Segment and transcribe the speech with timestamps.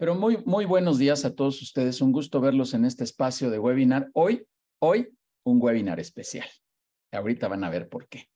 [0.00, 2.00] Pero muy, muy buenos días a todos ustedes.
[2.00, 4.08] Un gusto verlos en este espacio de webinar.
[4.14, 4.46] Hoy,
[4.78, 5.10] hoy,
[5.44, 6.48] un webinar especial.
[7.12, 8.30] Ahorita van a ver por qué.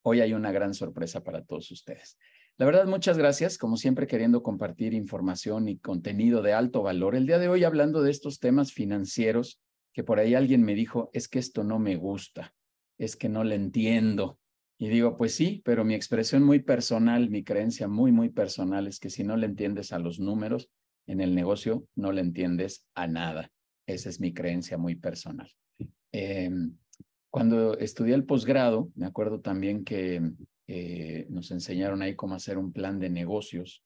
[0.00, 2.16] Hoy hay una gran sorpresa para todos ustedes.
[2.56, 7.14] La verdad, muchas gracias, como siempre queriendo compartir información y contenido de alto valor.
[7.14, 9.60] El día de hoy hablando de estos temas financieros,
[9.92, 12.54] que por ahí alguien me dijo, es que esto no me gusta,
[12.96, 14.38] es que no le entiendo.
[14.78, 18.98] Y digo, pues sí, pero mi expresión muy personal, mi creencia muy, muy personal es
[18.98, 20.70] que si no le entiendes a los números,
[21.06, 23.50] en el negocio no le entiendes a nada.
[23.86, 25.50] Esa es mi creencia muy personal.
[26.12, 26.76] Em,
[27.30, 30.20] cuando estudié el posgrado, me acuerdo también que
[30.66, 33.84] eh, nos enseñaron ahí cómo hacer un plan de negocios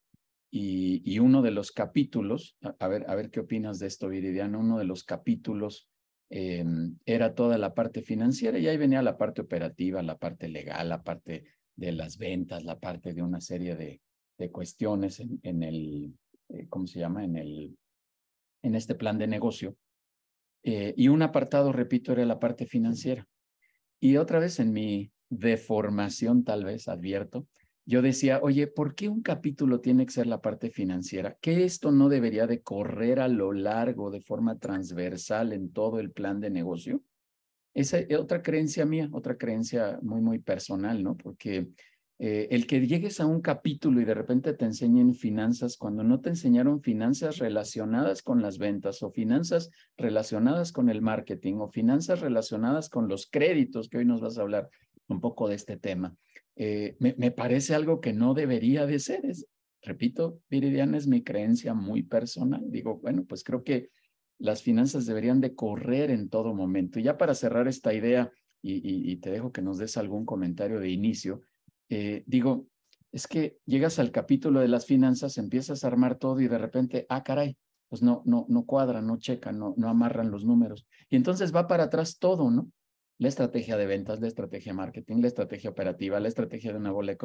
[0.50, 4.78] y, uno de los capítulos, a, ver, a ver qué opinas de esto, Viridiana, uno
[4.78, 5.88] de los capítulos
[6.30, 10.91] em, era toda la parte financiera y ahí venía la parte operativa, la parte legal,
[10.91, 14.00] la parte de las ventas, la parte de una serie de,
[14.39, 16.14] de cuestiones en, el,
[16.55, 17.24] eh, ¿cómo se llama?
[17.24, 17.77] En, el,
[18.62, 19.77] en este plan de negocio.
[20.62, 23.27] Eh, y un apartado, repito, era la parte financiera.
[24.00, 27.46] Y otra vez en mi deformación, tal vez, advierto,
[27.86, 31.36] yo decía, oye, ¿por qué un capítulo tiene que ser la parte financiera?
[31.41, 36.11] ¿Que esto no debería de correr a lo largo, de forma transversal en todo el
[36.11, 37.02] plan de negocio?
[37.74, 41.16] Esa es otra creencia mía, otra creencia muy, muy personal, ¿no?
[41.16, 41.68] Porque
[42.27, 46.22] eh, el que llegues a un capítulo y de repente te enseñen finanzas cuando no
[46.22, 52.22] te enseñaron finanzas relacionadas con las ventas o finanzas relacionadas con el marketing o finanzas
[52.22, 54.70] relacionadas con los créditos, que hoy nos vas a hablar
[55.06, 56.17] un poco de este tema,
[56.56, 59.27] eh, me, parece algo que no debería de ser.
[59.27, 59.47] Es,
[59.83, 62.62] repito, Viridiana, es mi creencia muy personal.
[62.70, 63.91] Digo, bueno, pues creo que
[64.39, 66.98] las finanzas deberían de correr en todo momento.
[66.98, 70.80] Y ya para cerrar esta idea, y, y te dejo que nos des algún comentario
[70.80, 71.42] de inicio,
[71.88, 72.66] eh, digo,
[73.12, 77.06] es que llegas al capítulo de las finanzas, empiezas a armar todo y de repente,
[77.08, 77.56] ah, caray,
[77.89, 80.86] pues no, no, no cuadran, no checan, no, no amarran los números.
[81.08, 82.70] Y entonces va para atrás todo, ¿no?
[83.18, 86.90] La estrategia de ventas, la estrategia de marketing, la estrategia operativa, la estrategia de una
[86.90, 87.17] bola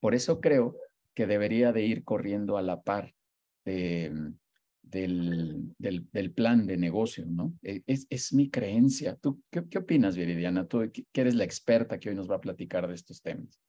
[0.00, 0.76] Por eso creo
[1.14, 3.14] que debería de ir corriendo a la par
[3.64, 4.34] del,
[4.82, 7.54] del, del, plan de negocio, ¿no?
[7.62, 9.14] E, es, es mi creencia.
[9.14, 10.66] ¿Tú qué, qué opinas, Viridiana?
[10.66, 13.60] Tú que eres la experta que hoy nos va a platicar de estos temas.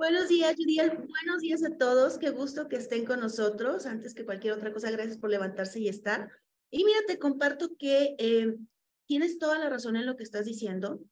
[0.00, 0.92] Buenos días, Judiel.
[0.96, 2.16] Buenos días a todos.
[2.16, 3.84] Qué gusto que estén con nosotros.
[3.84, 6.30] Antes que cualquier otra cosa, gracias por levantarse y estar.
[6.70, 8.56] Y mira, te comparto que eh,
[9.04, 11.02] tienes toda la razón en lo que estás diciendo,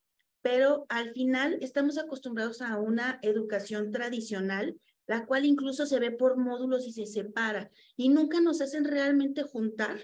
[0.41, 6.38] pero al final estamos acostumbrados a una educación tradicional, la cual incluso se ve por
[6.38, 10.00] módulos y se separa, y nunca nos hacen realmente juntar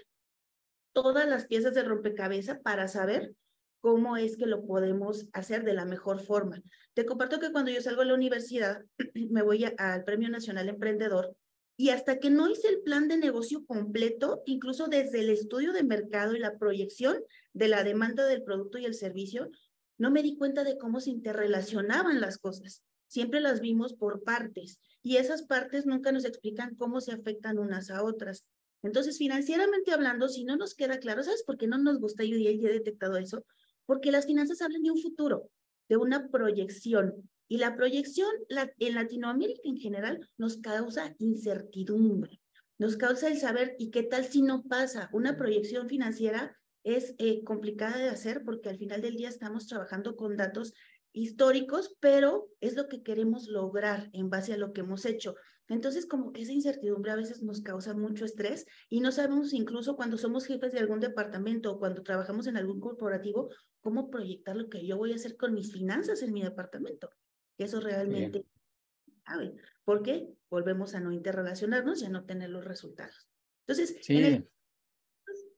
[0.93, 3.33] todas las piezas del rompecabezas para saber
[3.85, 6.59] cómo es que lo podemos hacer de la mejor forma.
[6.95, 8.83] Te comparto que cuando yo salgo de la universidad,
[9.29, 11.37] me voy al Premio Nacional Emprendedor
[11.77, 15.83] y hasta que no hice el plan de negocio completo, incluso desde el estudio de
[15.83, 17.19] mercado y la proyección
[17.53, 19.51] de la demanda del producto y el servicio,
[19.99, 22.81] no me di cuenta de cómo se interrelacionaban las cosas.
[23.05, 27.91] Siempre las vimos por partes y esas partes nunca nos explican cómo se afectan unas
[27.91, 28.47] a otras.
[28.81, 32.23] Entonces, financieramente hablando, si no nos queda claro, ¿sabes por qué no nos gusta?
[32.23, 33.45] Yo ya he detectado eso,
[33.85, 35.49] porque las finanzas hablan de un futuro,
[35.89, 37.29] de una proyección.
[37.47, 38.29] Y la proyección
[38.79, 42.41] en Latinoamérica en general nos causa incertidumbre,
[42.79, 45.09] nos causa el saber, ¿y qué tal si no pasa?
[45.13, 50.15] Una proyección financiera es eh, complicada de hacer porque al final del día estamos trabajando
[50.15, 50.73] con datos
[51.13, 55.35] históricos, pero es lo que queremos lograr en base a lo que hemos hecho.
[55.67, 59.95] Entonces, como que esa incertidumbre a veces nos causa mucho estrés y no sabemos incluso
[59.95, 63.49] cuando somos jefes de algún departamento o cuando trabajamos en algún corporativo,
[63.85, 67.11] cómo proyectar lo que yo voy a hacer con mis finanzas en mi departamento.
[67.55, 68.43] Eso realmente,
[69.83, 70.27] ¿por qué?
[70.49, 73.29] Volvemos a no interrelacionarnos y a no tener los resultados.
[73.67, 73.95] Entonces,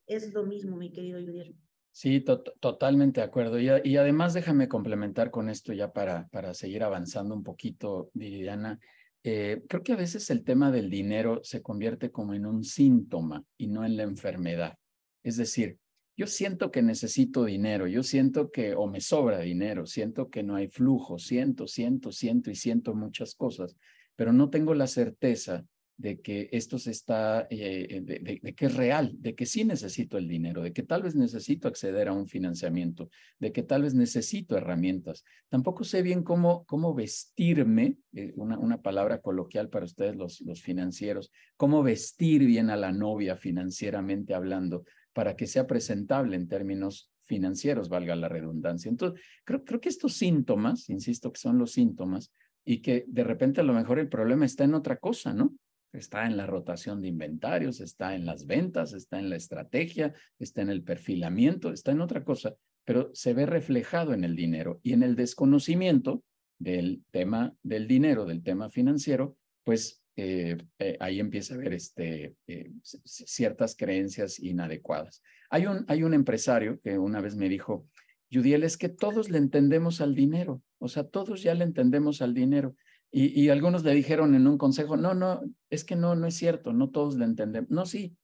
[0.06, 1.58] es lo mismo, mi querido Guillermo.
[1.90, 3.58] Sí, totalmente de acuerdo.
[3.58, 8.78] Y, y, además déjame complementar con esto ya para, para seguir avanzando un poquito, Viridiana.
[9.24, 13.42] Eh, creo que a veces el tema del dinero se convierte como en un síntoma
[13.56, 14.76] y no en la enfermedad.
[15.22, 15.78] Es decir,
[16.18, 20.56] yo siento que necesito dinero, yo siento que o me sobra dinero, siento que no
[20.56, 23.76] hay flujo, siento, siento, siento y siento muchas cosas,
[24.16, 25.64] pero no tengo la certeza
[25.96, 30.26] de que esto se está, eh, de, que es real, de que sí necesito el
[30.26, 34.56] dinero, de que tal vez necesito acceder a un financiamiento, de que tal vez necesito
[34.56, 35.24] herramientas.
[35.48, 40.62] Tampoco sé bien cómo, cómo vestirme, eh, una, una palabra coloquial para ustedes los, los
[40.62, 47.10] financieros, cómo vestir bien a la novia financieramente hablando para que sea presentable en términos
[47.24, 48.88] financieros, valga la redundancia.
[48.88, 52.32] Entonces, creo, creo que estos síntomas, insisto que son los síntomas,
[52.64, 55.54] y que de repente a lo mejor el problema está en otra cosa, ¿no?
[55.90, 60.60] Está en la rotación de inventarios, está en las ventas, está en la estrategia, está
[60.60, 64.92] en el perfilamiento, está en otra cosa, pero se ve reflejado en el dinero y
[64.92, 66.22] en el desconocimiento
[66.58, 72.34] del tema del dinero, del tema financiero, pues eh, eh, ahí empieza a haber este,
[72.48, 75.22] eh, ciertas creencias inadecuadas.
[75.48, 77.86] Hay un, hay un empresario que una vez me dijo,
[78.28, 82.34] Judiel, es que todos le entendemos al dinero, o sea, todos ya le entendemos al
[82.34, 82.74] dinero.
[83.12, 86.34] Y, y, algunos le dijeron en un consejo, no, no, es que no, no es
[86.34, 87.70] cierto, no todos le entendemos.
[87.70, 88.16] No, sí,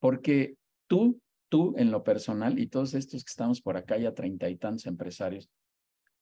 [0.00, 1.18] porque tú,
[1.48, 4.84] tú en lo personal y todos estos que estamos por acá, ya treinta y tantos
[4.84, 5.48] empresarios,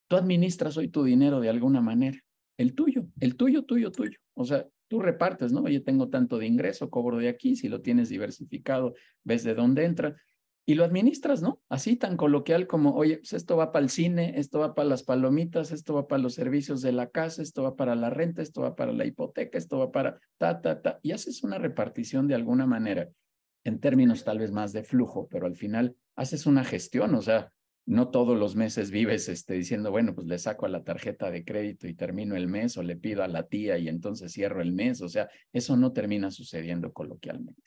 [0.07, 2.21] tú administras hoy tu dinero de alguna manera,
[2.57, 4.19] el tuyo, el tuyo, tuyo, tuyo.
[4.35, 5.63] O sea, tú repartes, ¿no?
[5.63, 9.85] Oye, tengo tanto de ingreso, cobro de aquí, si lo tienes diversificado, ves de dónde
[9.85, 10.17] entra
[10.67, 11.63] y lo administras, ¿no?
[11.69, 15.05] Así tan coloquial como, oye, pues esto va para el cine, esto va para las
[15.05, 18.63] palomitas, esto va para los servicios de la casa, esto va para la renta, esto
[18.63, 22.35] va para la hipoteca, esto va para ta, ta, ta, y haces una repartición de
[22.35, 23.09] alguna manera,
[23.63, 27.53] en términos tal vez más de flujo, pero al final haces una gestión, o sea,
[27.87, 31.45] no todos los meses vives este, diciendo, bueno, pues le saco a la tarjeta de
[31.45, 34.73] crédito y termino el mes o le pido a la tía y entonces cierro el
[34.73, 35.01] mes.
[35.01, 37.63] O sea, eso no termina sucediendo coloquialmente.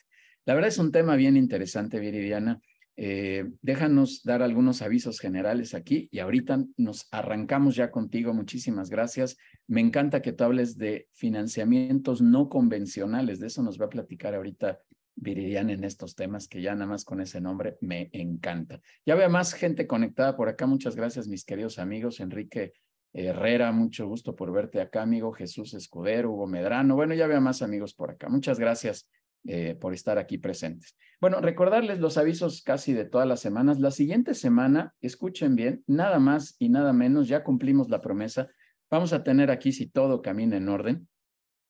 [0.46, 2.62] La verdad es un tema bien interesante, Viridiana.
[2.96, 8.34] Eh, déjanos dar algunos avisos generales aquí y ahorita nos arrancamos ya contigo.
[8.34, 9.38] Muchísimas gracias.
[9.68, 13.40] Me encanta que tú hables de financiamientos no convencionales.
[13.40, 14.80] De eso nos va a platicar ahorita
[15.16, 18.82] Viridiana en estos temas, que ya nada más con ese nombre me encanta.
[19.06, 20.66] Ya veo más gente conectada por acá.
[20.66, 22.20] Muchas gracias, mis queridos amigos.
[22.20, 22.74] Enrique
[23.14, 25.32] Herrera, mucho gusto por verte acá, amigo.
[25.32, 26.96] Jesús Escudero, Hugo Medrano.
[26.96, 28.28] Bueno, ya veo más amigos por acá.
[28.28, 29.08] Muchas gracias
[29.46, 30.96] eh, por estar aquí presentes.
[31.22, 33.80] Bueno, recordarles los avisos casi de todas las semanas.
[33.80, 38.48] La siguiente semana, escuchen bien, nada más y nada menos, ya cumplimos la promesa.
[38.90, 41.08] Vamos a tener aquí, si todo camina en orden,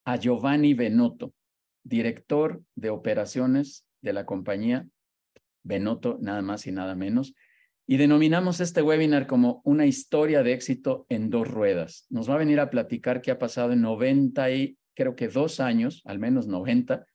[0.05, 1.33] a Giovanni Benotto
[1.83, 4.87] director de operaciones de la compañía
[5.63, 7.33] Benoto, nada más y nada menos.
[7.85, 12.05] Y denominamos este webinar como una historia de éxito en dos ruedas.
[12.09, 15.59] Nos va a venir a platicar qué ha pasado en 90 y creo que dos
[15.59, 17.05] años, al menos 90,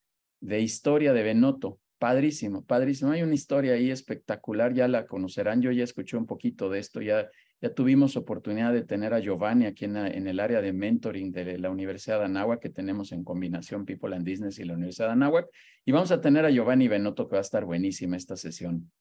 [0.41, 1.79] de historia de Benoto.
[1.97, 3.11] Padrísimo, padrísimo.
[3.11, 5.61] Hay una historia ahí espectacular, ya la conocerán.
[5.61, 7.29] Yo ya escuché un poquito de esto, ya
[7.61, 11.69] ya tuvimos oportunidad de tener a Giovanni aquí en, el área de mentoring de la
[11.69, 15.47] Universidad de Anáhuac, que tenemos en combinación People and Business y la Universidad de Anáhuac.
[15.85, 18.91] Y vamos a tener a Giovanni Benotto, que va a estar buenísima esta sesión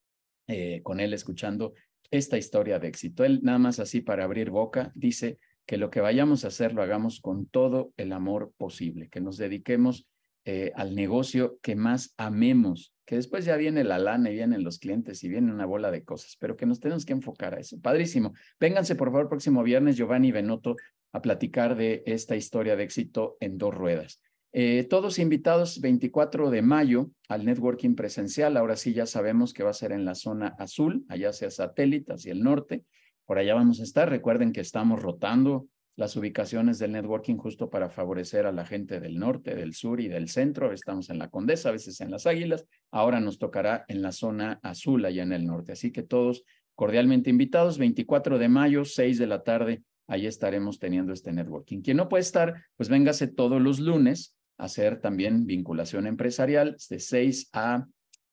[0.48, 1.74] eh, con él, escuchando
[2.10, 3.24] esta historia de éxito.
[3.24, 6.82] Él, nada más así para abrir boca, dice que lo que vayamos a hacer lo
[6.82, 10.08] hagamos con todo el amor posible, que nos dediquemos
[10.50, 14.78] eh, al negocio que más amemos, que después ya viene la lana y vienen los
[14.78, 17.78] clientes y viene una bola de cosas, pero que nos tenemos que enfocar a eso.
[17.82, 18.32] Padrísimo.
[18.58, 20.76] Vénganse, por favor, próximo viernes, Giovanni Benotto,
[21.12, 24.22] a platicar de esta historia de éxito en dos ruedas.
[24.54, 28.56] Eh, todos invitados 24 de mayo al networking presencial.
[28.56, 32.14] Ahora sí ya sabemos que va a ser en la zona azul, allá sea satélite,
[32.14, 32.84] hacia el norte.
[33.26, 34.08] Por allá vamos a estar.
[34.08, 35.66] Recuerden que estamos rotando
[35.98, 40.06] las ubicaciones del networking justo para favorecer a la gente del norte, del sur y
[40.06, 40.72] del centro.
[40.72, 42.64] Estamos en la Condesa, a veces en las Águilas.
[42.92, 45.72] Ahora nos tocará en la zona azul, allá en el norte.
[45.72, 46.44] Así que todos
[46.76, 51.80] cordialmente invitados, 24 de mayo, 6 de la tarde, ahí estaremos teniendo este networking.
[51.80, 57.00] Quien no puede estar, pues véngase todos los lunes a hacer también vinculación empresarial de
[57.00, 57.88] 6 a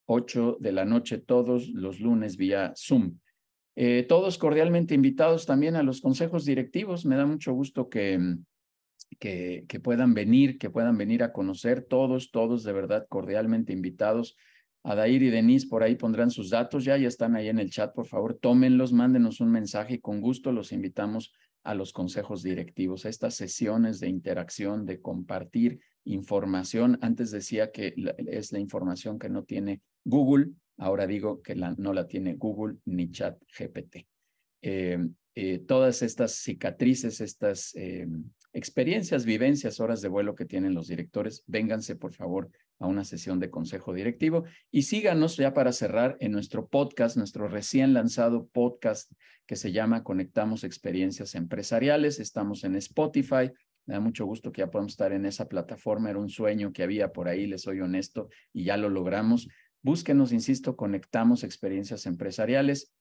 [0.05, 3.17] 8 de la noche todos los lunes vía Zoom.
[3.75, 7.05] Eh, todos cordialmente invitados también a los consejos directivos.
[7.05, 8.37] Me da mucho gusto que,
[9.19, 14.37] que, que, puedan venir, que puedan venir a conocer todos, todos de verdad cordialmente invitados.
[14.83, 17.93] Adair y Denise por ahí pondrán sus datos ya, ya están ahí en el chat,
[17.93, 23.05] por favor, tómenlos, mándenos un mensaje y con gusto los invitamos a los consejos directivos,
[23.05, 26.99] a estas sesiones de interacción, de compartir información.
[27.01, 27.95] Antes decía que
[28.27, 33.11] es la información que no tiene Google, Ahora digo que no la tiene Google ni
[33.11, 34.07] Chat GPT.
[34.61, 34.99] Eh,
[35.35, 38.07] eh, todas estas cicatrices, estas eh,
[38.53, 43.39] experiencias, vivencias, horas de vuelo que tienen los directores, vénganse por favor a una sesión
[43.39, 49.11] de consejo directivo y síganos ya para cerrar en nuestro podcast, nuestro recién lanzado podcast
[49.45, 52.19] que se llama Conectamos Experiencias Empresariales.
[52.19, 53.51] Estamos en Spotify.
[53.85, 56.09] Me da mucho gusto que ya podamos estar en esa plataforma.
[56.09, 59.47] Era un sueño que había por ahí, les soy honesto, y ya lo logramos.
[59.85, 62.91] Búsquenos, insisto, conectamos experiencias empresariales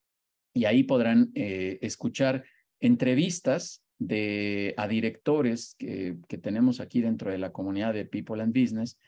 [0.53, 2.45] y ahí podrán eh, escuchar
[2.79, 8.53] entrevistas de, a directores que, que, tenemos aquí dentro de la comunidad de People and
[8.53, 8.99] Business,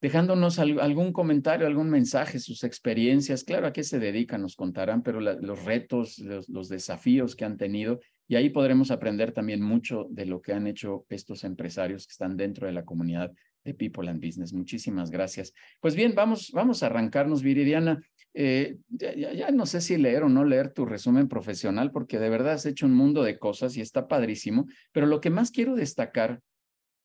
[0.00, 3.44] dejándonos algún comentario, algún mensaje, sus experiencias.
[3.44, 7.56] Claro, a qué se dedican, nos contarán, pero los retos, los, los desafíos que han
[7.56, 12.12] tenido y ahí podremos aprender también mucho de lo que han hecho estos empresarios que
[12.12, 13.30] están dentro de la comunidad
[13.64, 14.52] de People and Business.
[14.52, 15.52] Muchísimas gracias.
[15.80, 18.02] Pues bien, vamos, vamos a arrancarnos, Viridiana.
[18.34, 22.54] Eh, ya, no sé si leer o no leer tu resumen profesional, porque de verdad
[22.54, 26.40] has hecho un mundo de cosas y está padrísimo, pero lo que más quiero destacar,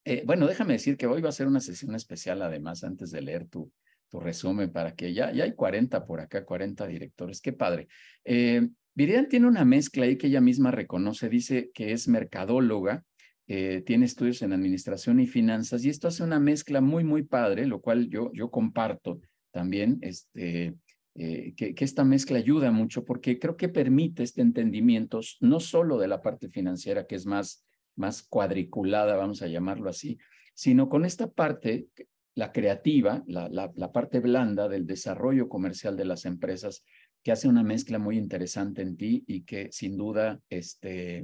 [0.06, 3.22] eh, bueno, déjame decir que hoy va a ser una sesión especial, además, antes de
[3.22, 3.72] leer tu,
[4.10, 7.88] tu resumen, para que ya, ya hay 40 por acá, 40 directores, qué padre.
[8.24, 13.04] Eh, Viridiana tiene una mezcla ahí que ella misma reconoce, dice que es mercadóloga,
[13.48, 17.66] eh, tiene estudios en administración y finanzas, y esto hace una mezcla muy, muy padre,
[17.66, 20.76] lo cual yo, yo comparto también, este,
[21.16, 26.10] eh, que, esta mezcla ayuda mucho porque creo que permite este entendimiento, no solo de
[26.10, 30.18] la parte financiera, que es más, más cuadriculada, vamos a llamarlo así,
[30.54, 31.88] sino con esta parte,
[32.36, 36.84] la creativa, la, la, la parte blanda del desarrollo comercial de las empresas,
[37.24, 41.24] que hace una mezcla muy interesante en ti y que sin duda este,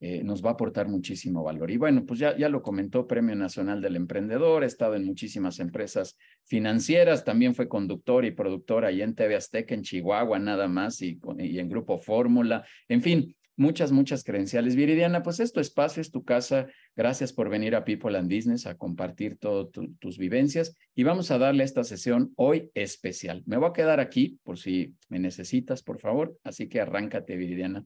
[0.00, 1.70] eh, nos va a aportar muchísimo valor.
[1.70, 5.58] Y bueno, pues ya, ya lo comentó Premio Nacional del Emprendedor, ha estado en muchísimas
[5.58, 11.02] empresas financieras, también fue conductor y productor ahí en TV Azteca, en Chihuahua nada más,
[11.02, 14.76] y, y en Grupo Fórmula, en fin, muchas, muchas credenciales.
[14.76, 16.68] Viridiana, pues es tu espacio, es tu casa.
[16.96, 21.38] Gracias por venir a People and Business a compartir todas tus vivencias y vamos a
[21.38, 23.42] darle esta sesión hoy especial.
[23.46, 26.38] Me voy a quedar aquí por si me necesitas, por favor.
[26.44, 27.84] Así que arráncate, Viridiana.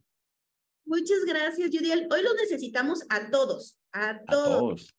[0.85, 2.09] Muchas gracias, Judiel.
[2.11, 4.95] Hoy los necesitamos a todos, a todos,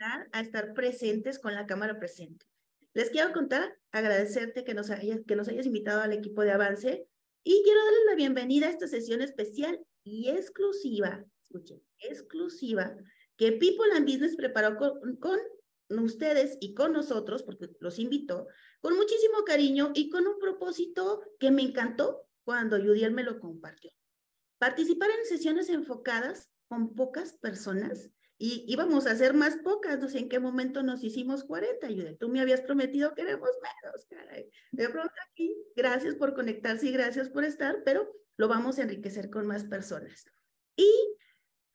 [0.00, 2.46] a, estar presentes con la cámara presente.
[2.94, 7.06] Les quiero contar, agradecerte que nos, hayas, que nos hayas invitado al equipo de Avance
[7.44, 12.96] y quiero darles la bienvenida a esta sesión especial y exclusiva, escuchen, exclusiva,
[13.36, 15.38] que People and Business preparó con, con
[16.00, 18.46] ustedes y con nosotros, porque los invitó,
[18.80, 23.90] con muchísimo cariño y con un propósito que me encantó cuando Judiel me lo compartió.
[24.62, 30.20] Participar en sesiones enfocadas con pocas personas y íbamos a hacer más pocas, no sé
[30.20, 32.18] en qué momento nos hicimos 40, Judith.
[32.20, 34.48] Tú me habías prometido que éramos menos, caray.
[34.70, 39.30] De pronto aquí, gracias por conectarse y gracias por estar, pero lo vamos a enriquecer
[39.30, 40.26] con más personas.
[40.76, 40.92] Y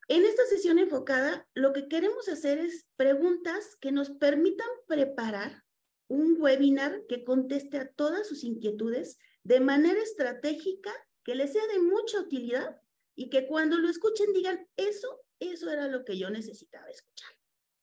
[0.07, 5.65] en esta sesión enfocada, lo que queremos hacer es preguntas que nos permitan preparar
[6.07, 10.93] un webinar que conteste a todas sus inquietudes de manera estratégica
[11.27, 12.81] que les sea de mucha utilidad
[13.13, 17.29] y que cuando lo escuchen digan, eso, eso era lo que yo necesitaba escuchar.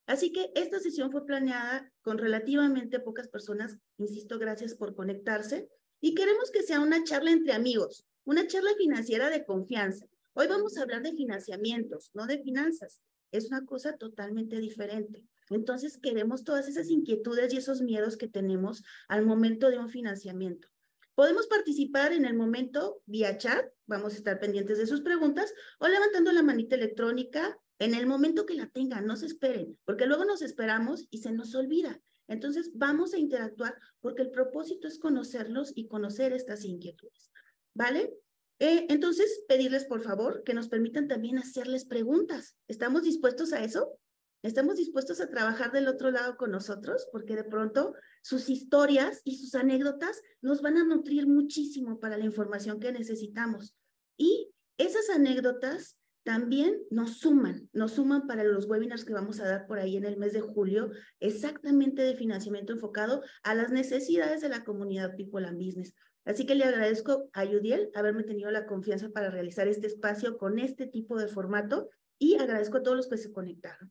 [0.07, 5.69] Así que esta sesión fue planeada con relativamente pocas personas, insisto, gracias por conectarse,
[6.01, 10.07] y queremos que sea una charla entre amigos, una charla financiera de confianza.
[10.33, 13.03] Hoy vamos a hablar de financiamientos, no de finanzas.
[13.31, 15.23] Es una cosa totalmente diferente.
[15.51, 20.69] Entonces queremos todas esas inquietudes y esos miedos que tenemos al momento de un financiamiento.
[21.15, 25.87] Podemos participar en el momento vía chat, vamos a estar pendientes de sus preguntas, o
[25.87, 30.25] levantando la manita electrónica en el momento que la tengan, no se esperen, porque luego
[30.25, 32.01] nos esperamos y se nos olvida.
[32.27, 37.31] Entonces, vamos a interactuar porque el propósito es conocerlos y conocer estas inquietudes,
[37.75, 38.15] ¿vale?
[38.59, 42.57] Eh, entonces, pedirles por favor que nos permitan también hacerles preguntas.
[42.67, 43.99] ¿Estamos dispuestos a eso?
[44.45, 47.09] ¿Estamos dispuestos a trabajar del otro lado con nosotros?
[47.11, 52.27] Porque de pronto sus historias y sus anécdotas nos van a nutrir muchísimo para la
[52.27, 53.75] información que necesitamos.
[54.19, 59.67] Y esas anécdotas también nos suman, nos suman para los webinars que vamos a dar
[59.67, 64.51] por ahí en el mes de julio, exactamente de financiamiento enfocado a las necesidades de
[64.51, 65.95] la comunidad People and Business.
[66.27, 70.59] Así que le agradezco a Yudiel haberme tenido la confianza para realizar este espacio con
[70.59, 73.91] este tipo de formato y agradezco a todos los que se conectaron.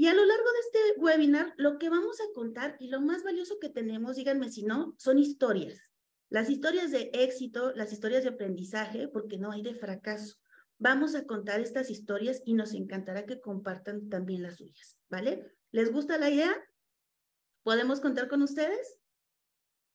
[0.00, 3.24] Y a lo largo de este webinar, lo que vamos a contar y lo más
[3.24, 5.92] valioso que tenemos, díganme si no, son historias.
[6.30, 10.36] Las historias de éxito, las historias de aprendizaje, porque no hay de fracaso.
[10.78, 15.52] Vamos a contar estas historias y nos encantará que compartan también las suyas, ¿vale?
[15.72, 16.54] ¿Les gusta la idea?
[17.64, 19.00] ¿Podemos contar con ustedes?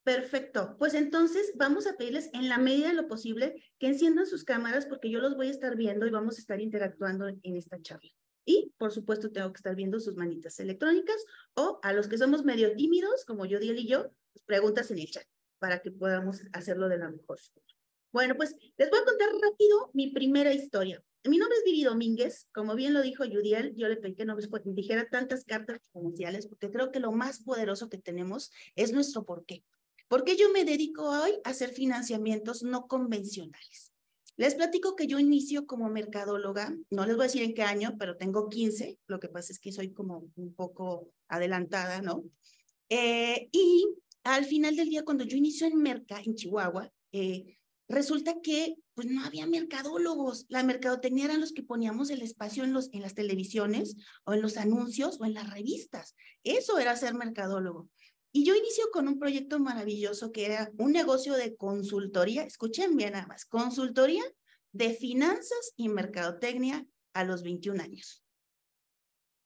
[0.04, 0.76] Perfecto.
[0.78, 4.86] Pues entonces vamos a pedirles en la medida de lo posible que enciendan sus cámaras
[4.86, 8.12] porque yo los voy a estar viendo y vamos a estar interactuando en esta charla.
[8.46, 11.24] Y, por supuesto, tengo que estar viendo sus manitas electrónicas
[11.56, 15.00] o a los que somos medio tímidos, como yo, Diel y yo, pues preguntas en
[15.00, 15.26] el chat
[15.60, 17.68] para que podamos hacerlo de la mejor forma.
[18.12, 21.04] Bueno, pues les voy a contar rápido mi primera historia.
[21.24, 24.36] Mi nombre es Viri Domínguez, como bien lo dijo Judiel, yo le pedí que no
[24.66, 29.64] dijera tantas cartas comerciales porque creo que lo más poderoso que tenemos es nuestro porqué.
[30.10, 33.93] ¿Por qué yo me dedico hoy a hacer financiamientos no convencionales?
[34.36, 37.96] Les platico que yo inicio como mercadóloga, no les voy a decir en qué año,
[38.00, 42.24] pero tengo 15, lo que pasa es que soy como un poco adelantada, ¿no?
[42.90, 43.88] Eh, y
[44.24, 49.08] al final del día, cuando yo inicio en Merca, en Chihuahua, eh, resulta que pues
[49.08, 50.46] no había mercadólogos.
[50.50, 54.42] La mercadotecnia eran los que poníamos el espacio en, los, en las televisiones o en
[54.42, 56.16] los anuncios o en las revistas.
[56.44, 57.90] Eso era ser mercadólogo.
[58.36, 63.14] Y yo inicio con un proyecto maravilloso que era un negocio de consultoría, escuchen bien
[63.14, 64.24] nada más, consultoría
[64.72, 68.24] de finanzas y mercadotecnia a los 21 años.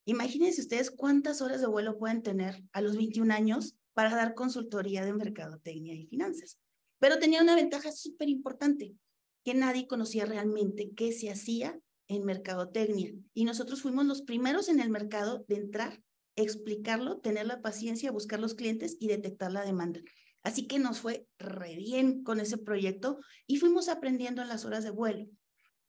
[0.06, 5.04] Imagínense ustedes cuántas horas de vuelo pueden tener a los 21 años para dar consultoría
[5.04, 6.58] de mercadotecnia y finanzas.
[7.00, 8.96] Pero tenía una ventaja súper importante,
[9.44, 11.78] que nadie conocía realmente qué se hacía
[12.08, 13.14] en mercadotecnia.
[13.34, 16.02] Y nosotros fuimos los primeros en el mercado de entrar,
[16.38, 20.00] explicarlo, tener la paciencia, buscar los clientes y detectar la demanda.
[20.44, 24.86] Así que nos fue re bien con ese proyecto y fuimos aprendiendo en las horas
[24.86, 25.26] de vuelo.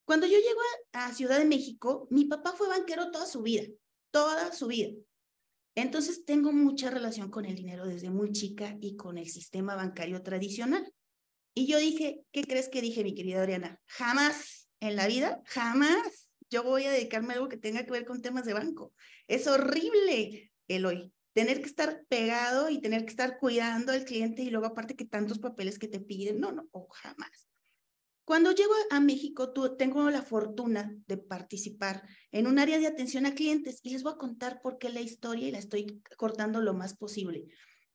[0.04, 0.60] Cuando yo llego
[0.92, 3.68] a Ciudad de México, mi papá fue banquero toda su vida
[4.10, 4.92] toda su vida.
[5.74, 10.22] Entonces tengo mucha relación con el dinero desde muy chica y con el sistema bancario
[10.22, 10.92] tradicional.
[11.54, 13.80] Y yo dije, ¿qué crees que dije, mi querida Adriana?
[13.86, 18.04] Jamás en la vida, jamás yo voy a dedicarme a algo que tenga que ver
[18.04, 18.92] con temas de banco.
[19.28, 24.50] Es horrible, Eloy, tener que estar pegado y tener que estar cuidando al cliente y
[24.50, 26.40] luego aparte que tantos papeles que te piden.
[26.40, 27.46] No, no, jamás.
[28.24, 33.34] Cuando llego a México, tengo la fortuna de participar en un área de atención a
[33.34, 36.74] clientes y les voy a contar por qué la historia y la estoy cortando lo
[36.74, 37.46] más posible.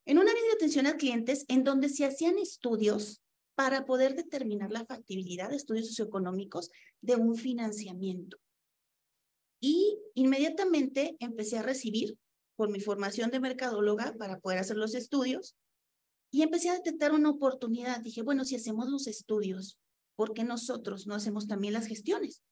[0.06, 3.22] En un área de atención a clientes en donde se hacían estudios
[3.56, 6.72] para poder determinar la factibilidad estudios socioeconómicos
[7.02, 8.38] de un financiamiento.
[9.64, 12.18] Y inmediatamente empecé a recibir
[12.58, 15.56] por mi formación de mercadóloga para poder hacer los estudios
[16.32, 18.02] y empecé a detectar una oportunidad.
[18.02, 19.80] Dije, bueno, si hacemos los estudios
[20.16, 22.44] ¿por qué nosotros no hacemos también las gestiones?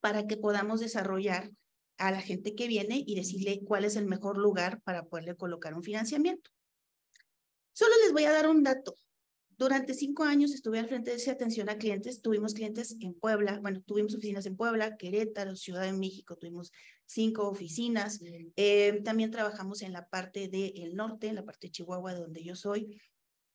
[0.00, 1.50] Para que podamos desarrollar
[1.96, 5.74] a la gente que viene y decirle cuál es el mejor lugar para poderle colocar
[5.74, 6.50] un financiamiento.
[7.72, 8.96] Solo les voy a dar un dato.
[9.58, 12.22] Durante cinco años estuve al frente de esa atención a clientes.
[12.22, 16.70] Tuvimos clientes en Puebla, bueno, tuvimos oficinas en Puebla, Querétaro, Ciudad de México, tuvimos
[17.06, 18.20] cinco oficinas.
[18.54, 22.44] Eh, también trabajamos en la parte del norte, en la parte de Chihuahua, de donde
[22.44, 23.02] yo soy.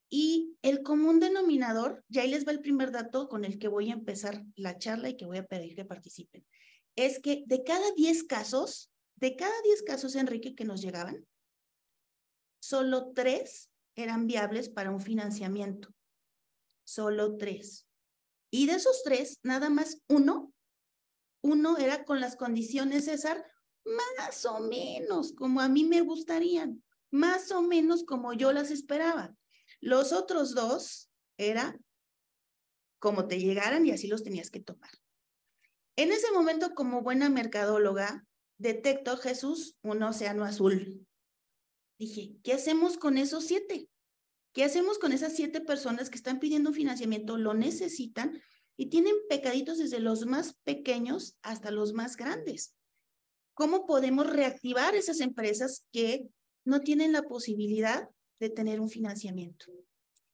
[0.09, 3.89] Y el común denominador, ya ahí les va el primer dato con el que voy
[3.89, 6.45] a empezar la charla y que voy a pedir que participen,
[6.97, 11.25] es que de cada 10 casos, de cada 10 casos, Enrique, que nos llegaban,
[12.59, 15.89] solo tres eran viables para un financiamiento.
[16.85, 17.87] Solo tres.
[18.51, 20.53] Y de esos tres, nada más uno,
[21.41, 23.45] uno era con las condiciones, César,
[23.85, 29.35] más o menos como a mí me gustarían, más o menos como yo las esperaba.
[29.81, 31.77] Los otros dos era
[32.99, 34.91] como te llegaran y así los tenías que tomar.
[35.97, 38.25] En ese momento, como buena mercadóloga,
[38.57, 41.05] detecto, Jesús, un océano azul.
[42.05, 43.87] Dije, ¿qué hacemos con esos siete?
[44.51, 48.41] ¿Qué hacemos con esas siete personas que están pidiendo un financiamiento, lo necesitan
[48.75, 52.75] y tienen pecaditos desde los más pequeños hasta los más grandes?
[53.53, 56.27] ¿Cómo podemos reactivar esas empresas que
[56.65, 58.09] no tienen la posibilidad
[58.43, 59.71] de tener un financiamiento.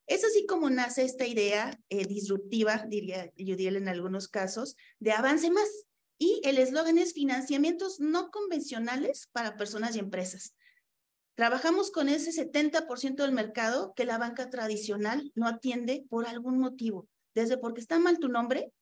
[0.07, 5.51] Es así como nace esta idea eh, disruptiva, diría Yudiel en algunos casos, de avance
[5.51, 5.69] más.
[6.17, 10.55] Y el eslogan es financiamientos no convencionales para personas y empresas.
[11.39, 17.07] Trabajamos con ese 70% del mercado que la banca tradicional no atiende por algún motivo,
[17.33, 18.73] desde porque está mal tu nombre,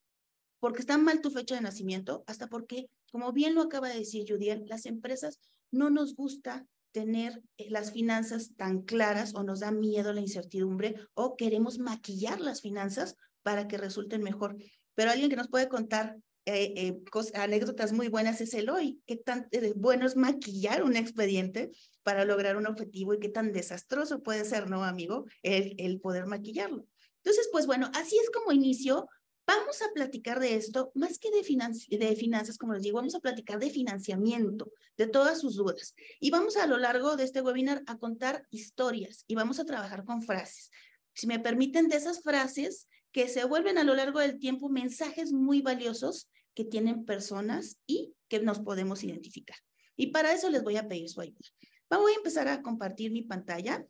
[0.59, 4.25] porque está mal tu fecha de nacimiento, hasta porque, como bien lo acaba de decir
[4.27, 5.39] Judiel, las empresas
[5.69, 10.95] no nos gusta tener eh, las finanzas tan claras o nos da miedo la incertidumbre
[11.13, 14.57] o queremos maquillar las finanzas para que resulten mejor.
[14.95, 17.01] Pero alguien que nos puede contar eh, eh,
[17.33, 19.01] anécdotas muy buenas es el hoy.
[19.05, 21.71] Qué tan bueno es maquillar un expediente
[22.03, 25.25] para lograr un objetivo y qué tan desastroso puede ser, ¿no, amigo?
[25.43, 26.87] El, el poder maquillarlo.
[27.17, 29.07] Entonces, pues bueno, así es como inició
[29.47, 33.21] Vamos a platicar de esto, más que de, de, finanzas, como les digo, vamos a
[33.21, 35.95] platicar de financiamiento, de todas sus dudas.
[36.19, 40.03] Y vamos a lo largo de este webinar a contar historias y vamos a trabajar
[40.03, 40.69] con frases.
[41.13, 45.31] Si me permiten, de esas frases que se vuelven a lo largo del tiempo mensajes
[45.31, 46.27] muy valiosos
[46.57, 49.57] que tienen personas y que nos podemos identificar.
[49.95, 51.47] Y para eso les voy a pedir su ayuda.
[51.87, 53.85] Voy a empezar a compartir mi pantalla.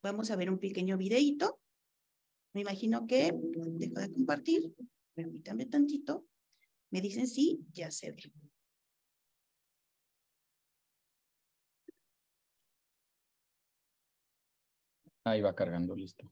[0.00, 1.58] Vamos a ver un pequeño videito.
[2.52, 4.72] Me imagino que dejo de compartir.
[5.14, 6.24] Permítanme tantito.
[6.92, 8.22] Me dicen sí, ya se ve.
[15.24, 16.30] Ahí va cargando, listo.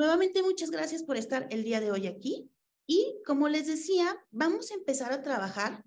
[0.00, 2.50] Nuevamente, muchas gracias por estar el día de hoy aquí.
[2.86, 5.84] Y como les decía, vamos a empezar a trabajar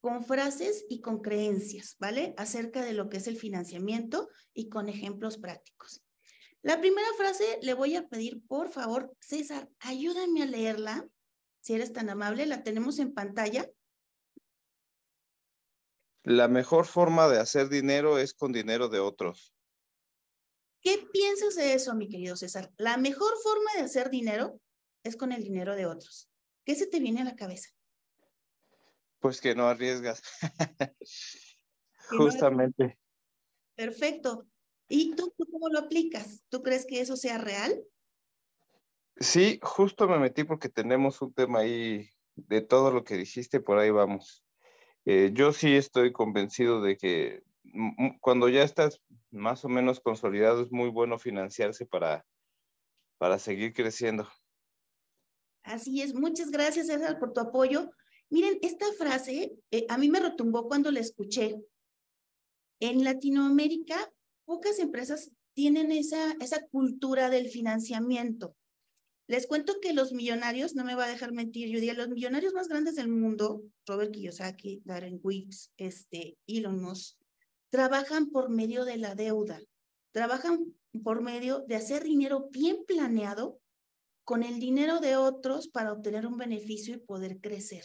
[0.00, 2.34] con frases y con creencias, ¿vale?
[2.36, 6.02] Acerca de lo que es el financiamiento y con ejemplos prácticos.
[6.62, 11.06] La primera frase le voy a pedir, por favor, César, ayúdame a leerla,
[11.60, 13.70] si eres tan amable, la tenemos en pantalla.
[16.24, 19.53] La mejor forma de hacer dinero es con dinero de otros.
[20.84, 22.70] ¿Qué piensas de eso, mi querido César?
[22.76, 24.60] La mejor forma de hacer dinero
[25.02, 26.30] es con el dinero de otros.
[26.66, 27.70] ¿Qué se te viene a la cabeza?
[29.18, 30.22] Pues que no arriesgas.
[32.10, 32.98] Justamente.
[33.74, 34.46] Perfecto.
[34.86, 36.44] ¿Y tú, cómo lo aplicas?
[36.50, 37.82] ¿Tú crees que eso sea real?
[39.16, 43.78] Sí, justo me metí porque tenemos un tema ahí de todo lo que dijiste, por
[43.78, 44.44] ahí vamos.
[45.06, 47.42] Eh, yo sí estoy convencido de que
[48.20, 49.00] cuando ya estás
[49.30, 52.24] más o menos consolidado es muy bueno financiarse para,
[53.18, 54.28] para seguir creciendo.
[55.62, 57.90] Así es, muchas gracias César por tu apoyo.
[58.30, 61.56] Miren, esta frase eh, a mí me retumbó cuando la escuché.
[62.80, 64.12] En Latinoamérica
[64.44, 68.56] pocas empresas tienen esa, esa cultura del financiamiento.
[69.26, 72.52] Les cuento que los millonarios, no me va a dejar mentir, yo diría, los millonarios
[72.52, 77.16] más grandes del mundo, Robert Kiyosaki, Darren Weeks, este, Elon Musk,
[77.74, 79.60] trabajan por medio de la deuda,
[80.12, 83.58] trabajan por medio de hacer dinero bien planeado
[84.22, 87.82] con el dinero de otros para obtener un beneficio y poder crecer.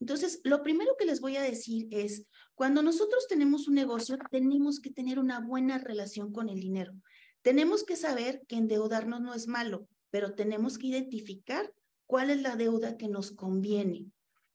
[0.00, 4.80] Entonces, lo primero que les voy a decir es, cuando nosotros tenemos un negocio, tenemos
[4.80, 6.92] que tener una buena relación con el dinero.
[7.40, 11.72] Tenemos que saber que endeudarnos no es malo, pero tenemos que identificar
[12.04, 14.12] cuál es la deuda que nos conviene.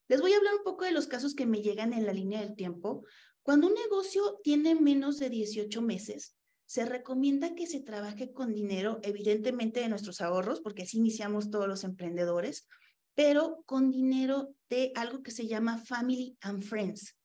[0.09, 2.41] Les voy a hablar un poco de los casos que me llegan en la línea
[2.41, 3.03] del tiempo.
[3.47, 8.99] Cuando un negocio tiene menos de 18 meses, se recomienda que se trabaje con dinero,
[9.03, 12.67] evidentemente de nuestros ahorros, porque así iniciamos todos los emprendedores,
[13.15, 17.15] pero con dinero de algo que se llama Family and Friends.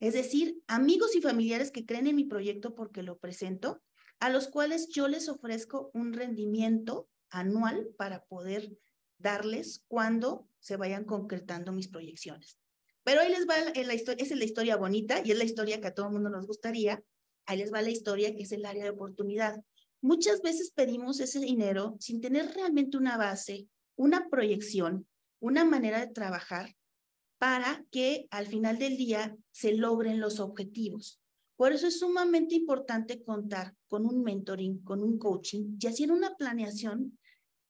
[0.00, 3.82] Es decir, amigos y familiares que creen en mi proyecto porque lo presento,
[4.18, 8.78] a los cuales yo les ofrezco un rendimiento anual para poder
[9.18, 12.58] darles cuando se vayan concretando mis proyecciones.
[13.06, 15.86] Pero ahí les va la, historia, es la historia bonita y es la historia que
[15.86, 17.04] a todo el mundo nos gustaría.
[17.44, 19.62] Ahí les va la historia que es el área de oportunidad.
[20.00, 25.06] Muchas veces pedimos ese dinero sin tener realmente una base, una proyección,
[25.38, 26.74] una manera de trabajar
[27.38, 31.20] para que al final del día se logren los objetivos.
[31.54, 36.34] Por eso es sumamente importante contar con un mentoring, con un coaching y hacer una
[36.34, 37.16] planeación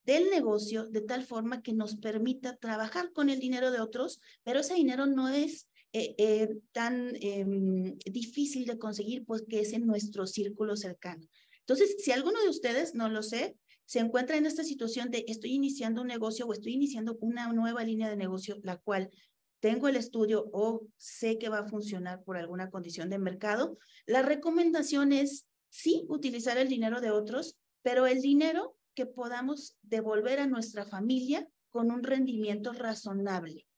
[0.06, 4.60] del negocio de tal forma que nos permita trabajar con el dinero de otros, pero
[4.60, 10.26] ese dinero no es eh, eh, tan em, difícil de conseguir porque es en nuestro
[10.26, 11.26] círculo cercano.
[11.60, 15.52] Entonces, si alguno de ustedes, no lo sé, se encuentra en esta situación de estoy
[15.52, 19.10] iniciando un negocio o estoy iniciando una nueva línea de negocio, la cual
[19.58, 24.22] tengo el estudio o sé que va a funcionar por alguna condición de mercado, la
[24.22, 30.48] recomendación es sí utilizar el dinero de otros, pero el dinero que podamos devolver a
[30.48, 33.68] nuestra familia con un rendimiento razonable.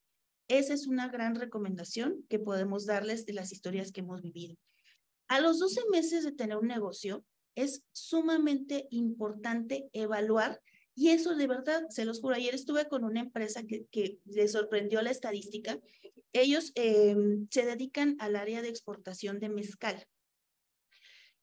[0.49, 4.57] Esa es una gran recomendación que podemos darles de las historias que hemos vivido.
[5.27, 10.63] A los 12 meses de tener un negocio, es sumamente importante evaluar
[10.95, 14.49] y eso de verdad, se los juro, ayer estuve con una empresa que, que le
[14.49, 15.79] sorprendió la estadística.
[16.33, 20.07] Ellos em, se dedican al área de exportación de mezcal.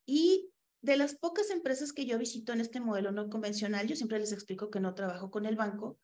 [0.06, 0.50] Y
[0.86, 4.32] de las pocas empresas que yo visito en este modelo no convencional, yo siempre les
[4.32, 5.98] explico que no trabajo con el banco,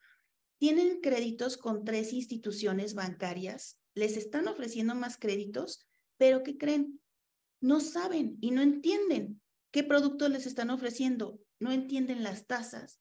[0.57, 6.99] tienen créditos con tres instituciones bancarias, les están ofreciendo más créditos, pero ¿qué creen?
[7.61, 9.39] No saben y no entienden
[9.69, 12.99] qué productos les están ofreciendo, no entienden las tasas,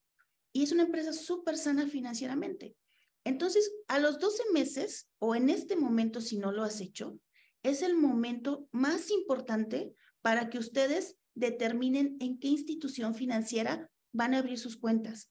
[0.53, 2.77] y es una empresa súper sana financieramente.
[3.25, 7.19] Entonces, a los 12 meses o en este momento, si no lo has hecho,
[7.63, 14.39] es el momento más importante para que ustedes determinen en qué institución financiera van a
[14.39, 15.31] abrir sus cuentas.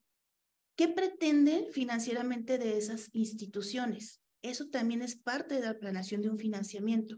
[0.76, 4.22] ¿Qué pretenden financieramente de esas instituciones?
[4.42, 7.18] Eso también es parte de la planeación de un financiamiento.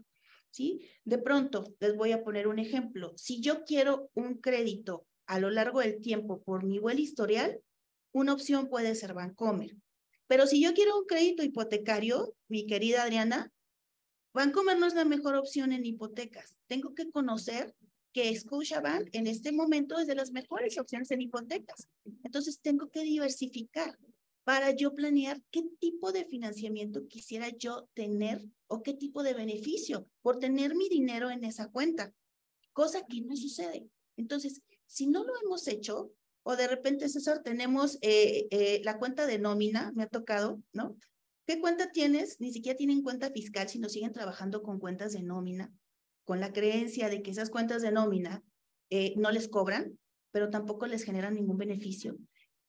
[0.50, 0.88] ¿sí?
[1.04, 3.12] De pronto, les voy a poner un ejemplo.
[3.16, 7.60] Si yo quiero un crédito a lo largo del tiempo por mi buen historial,
[8.12, 9.76] una opción puede ser Bancomer.
[10.26, 13.52] Pero si yo quiero un crédito hipotecario, mi querida Adriana,
[14.34, 16.56] Bancomer no es la mejor opción en hipotecas.
[16.66, 17.74] Tengo que conocer
[18.12, 21.88] que Scotiabank en este momento es de las mejores opciones en hipotecas.
[22.24, 23.98] Entonces tengo que diversificar
[24.44, 30.08] para yo planear qué tipo de financiamiento quisiera yo tener o qué tipo de beneficio
[30.20, 32.12] por tener mi dinero en esa cuenta,
[32.72, 33.88] cosa que no sucede.
[34.16, 36.12] Entonces, si no lo hemos hecho,
[36.44, 40.96] O de repente, César, tenemos eh, eh, la cuenta de nómina, me ha tocado, ¿no?
[41.46, 42.40] ¿Qué cuenta tienes?
[42.40, 45.72] Ni siquiera tienen cuenta fiscal, sino siguen trabajando con cuentas de nómina,
[46.24, 48.42] con la creencia de que esas cuentas de nómina
[48.90, 49.98] eh, no les cobran,
[50.30, 52.16] pero tampoco les generan ningún beneficio.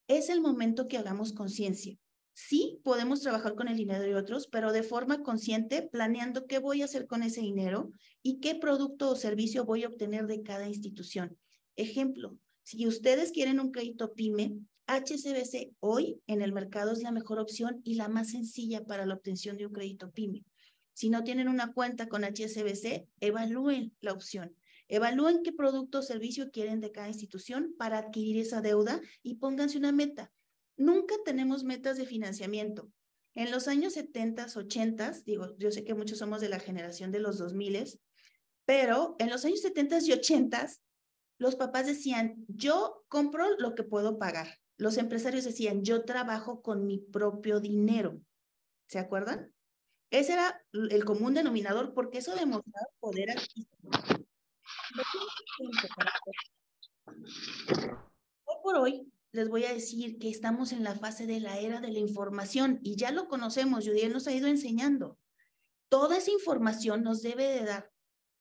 [0.07, 1.97] Es el momento que hagamos conciencia.
[2.33, 6.81] Sí, podemos trabajar con el dinero de otros, pero de forma consciente, planeando qué voy
[6.81, 7.91] a hacer con ese dinero
[8.23, 11.37] y qué producto o servicio voy a obtener de cada institución.
[11.75, 17.39] Ejemplo, si ustedes quieren un crédito PYME, HCBC hoy en el mercado es la mejor
[17.39, 20.43] opción y la más sencilla para la obtención de un crédito PYME.
[20.93, 24.55] Si no tienen una cuenta con HSBC, evalúen la opción.
[24.87, 29.77] Evalúen qué producto o servicio quieren de cada institución para adquirir esa deuda y pónganse
[29.77, 30.31] una meta.
[30.77, 32.91] Nunca tenemos metas de financiamiento.
[33.35, 37.19] En los años 70, 80, digo, yo sé que muchos somos de la generación de
[37.19, 37.99] los 2000,
[38.65, 40.69] pero en los años 70 y 80,
[41.39, 44.59] los papás decían, yo compro lo que puedo pagar.
[44.77, 48.21] Los empresarios decían, yo trabajo con mi propio dinero.
[48.87, 49.51] ¿Se acuerdan?
[50.13, 53.89] Ese era el común denominador porque eso demostraba poder adquisitivo.
[58.45, 61.81] Hoy por hoy, les voy a decir que estamos en la fase de la era
[61.81, 65.17] de la información y ya lo conocemos, Judiel nos ha ido enseñando.
[65.89, 67.91] Toda esa información nos debe de dar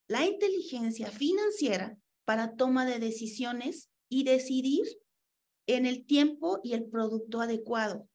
[0.07, 4.85] la inteligencia financiera para toma de decisiones y decidir
[5.65, 8.07] en el tiempo y el producto adecuado.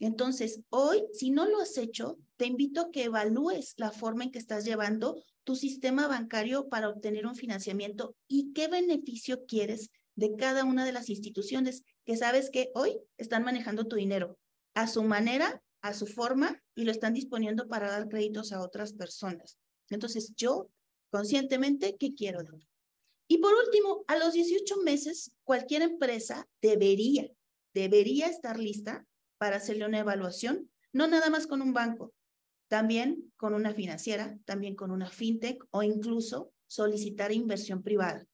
[0.00, 4.30] Entonces, hoy, si no lo has hecho, te invito a que evalúes la forma en
[4.30, 10.34] que estás llevando tu sistema bancario para obtener un financiamiento y qué beneficio quieres de
[10.36, 14.38] cada una de las instituciones que sabes que hoy están manejando tu dinero
[14.74, 18.92] a su manera, a su forma y lo están disponiendo para dar créditos a otras
[18.92, 19.58] personas.
[19.90, 20.70] Entonces, yo
[21.10, 22.40] conscientemente, ¿qué quiero
[23.28, 27.30] Y por último, a los 18 meses, cualquier empresa debería,
[27.72, 29.06] debería estar lista
[29.38, 32.12] para hacerle una evaluación, no nada más con un banco,
[32.68, 38.26] también con una financiera, también con una fintech o incluso solicitar inversión privada.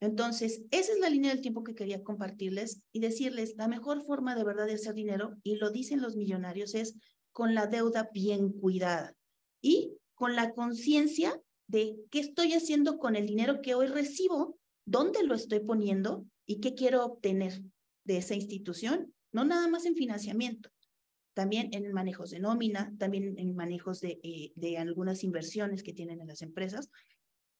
[0.00, 4.34] Entonces, esa es la línea del tiempo que quería compartirles y decirles, la mejor forma
[4.34, 6.96] de verdad de hacer dinero, y lo dicen los millonarios, es
[7.32, 9.14] con la deuda bien cuidada
[9.62, 15.22] y con la conciencia de qué estoy haciendo con el dinero que hoy recibo, dónde
[15.22, 17.62] lo estoy poniendo y qué quiero obtener
[18.04, 20.70] de esa institución, no nada más en financiamiento,
[21.36, 26.22] también en manejos de nómina, también en manejos de, eh, de algunas inversiones que tienen
[26.22, 26.88] en las empresas,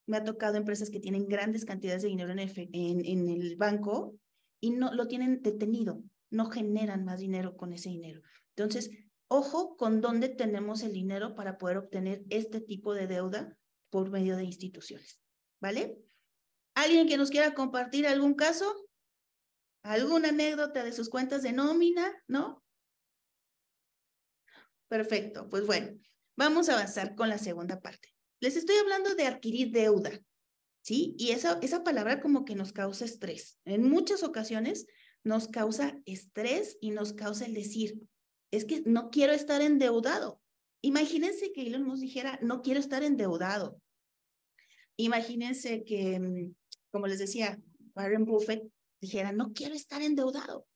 [0.07, 4.17] me ha tocado empresas que tienen grandes cantidades de dinero en, en, el banco
[4.61, 8.23] y no lo tienen detenido, no generan más dinero con ese dinero.
[8.57, 8.91] Entonces,
[9.29, 13.59] ojo con dónde tenemos el dinero para poder obtener este tipo de deuda
[13.91, 15.21] por medio de instituciones,
[15.61, 15.99] ¿vale?
[16.75, 18.89] ¿Alguien que nos quiera compartir algún caso?
[19.83, 22.11] ¿Alguna anécdota de sus cuentas de nómina?
[22.27, 22.63] ¿No?
[24.89, 25.99] Perfecto, pues bueno,
[26.37, 28.15] vamos a avanzar con la segunda parte.
[28.41, 30.11] Les estoy hablando de adquirir deuda,
[30.83, 31.15] ¿sí?
[31.19, 33.59] Y esa, esa palabra como que nos causa estrés.
[33.65, 34.87] En muchas ocasiones
[35.25, 38.01] nos causa estrés y nos causa el decir,
[38.53, 40.41] es que no quiero estar endeudado.
[40.83, 43.81] Imagínense que Elon nos dijera, no quiero estar endeudado.
[44.97, 46.55] Imagínense que, mm,
[46.91, 47.61] como les decía,
[47.97, 48.63] Warren Buffett
[49.01, 50.67] dijera, no quiero estar endeudado.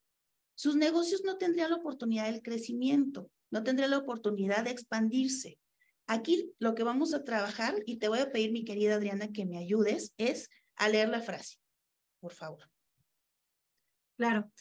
[0.55, 5.59] Sus negocios no tendrían la oportunidad del crecimiento, no tendrían la oportunidad de expandirse.
[6.07, 9.45] Aquí lo que vamos a trabajar, y te voy a pedir, mi querida Adriana, que
[9.45, 11.57] me ayudes, es a leer la frase,
[12.19, 12.69] por favor.
[14.17, 14.51] Claro.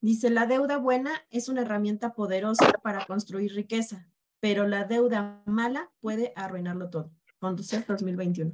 [0.00, 4.08] Dice, la deuda buena es una herramienta poderosa para construir riqueza,
[4.38, 7.10] pero la deuda mala puede arruinarlo todo.
[7.40, 8.52] Conducir 2021.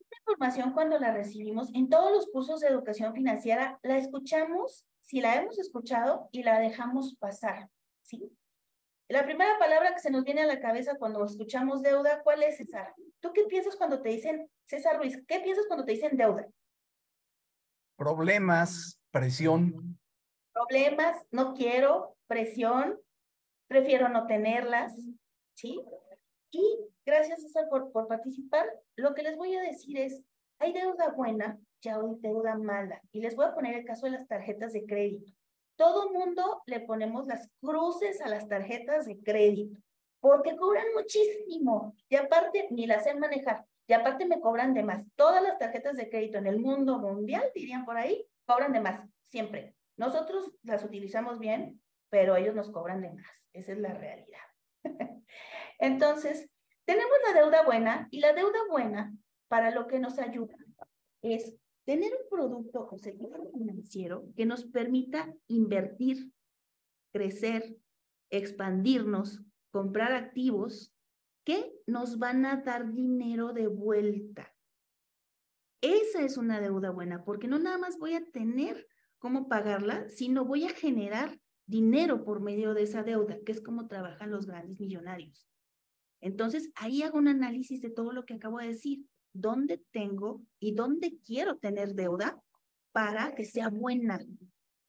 [0.00, 5.20] Esta información cuando la recibimos en todos los cursos de educación financiera, la escuchamos, si
[5.20, 7.70] la hemos escuchado y la dejamos pasar,
[8.02, 8.32] ¿sí?
[9.10, 12.58] La primera palabra que se nos viene a la cabeza cuando escuchamos deuda, ¿cuál es,
[12.58, 12.94] César?
[13.18, 16.46] ¿Tú qué piensas cuando te dicen, César Ruiz, qué piensas cuando te dicen deuda?
[17.96, 19.98] Problemas, presión.
[20.52, 23.00] Problemas, no quiero, presión,
[23.66, 24.94] prefiero no tenerlas,
[25.56, 25.84] ¿sí?
[26.52, 28.64] Y gracias, César, por, por participar.
[28.94, 30.22] Lo que les voy a decir es,
[30.60, 33.02] hay deuda buena y hay deuda mala.
[33.10, 35.32] Y les voy a poner el caso de las tarjetas de crédito.
[35.80, 39.80] Todo mundo le ponemos las cruces a las tarjetas de crédito
[40.20, 45.02] porque cobran muchísimo y aparte ni las sé manejar y aparte me cobran de más.
[45.16, 49.08] Todas las tarjetas de crédito en el mundo mundial, dirían por ahí, cobran de más,
[49.24, 49.74] siempre.
[49.96, 53.46] Nosotros las utilizamos bien, pero ellos nos cobran de más.
[53.54, 54.38] Esa es la realidad.
[55.78, 56.50] Entonces,
[56.84, 59.14] tenemos la deuda buena y la deuda buena
[59.48, 60.56] para lo que nos ayuda
[61.22, 66.32] es tener un producto o servicio financiero que nos permita invertir,
[67.12, 67.76] crecer,
[68.30, 70.94] expandirnos, comprar activos
[71.44, 74.54] que nos van a dar dinero de vuelta.
[75.80, 78.86] Esa es una deuda buena, porque no nada más voy a tener
[79.18, 83.86] cómo pagarla, sino voy a generar dinero por medio de esa deuda, que es como
[83.86, 85.48] trabajan los grandes millonarios.
[86.20, 89.06] Entonces, ahí hago un análisis de todo lo que acabo de decir.
[89.32, 92.42] ¿Dónde tengo y dónde quiero tener deuda
[92.92, 94.20] para que sea buena?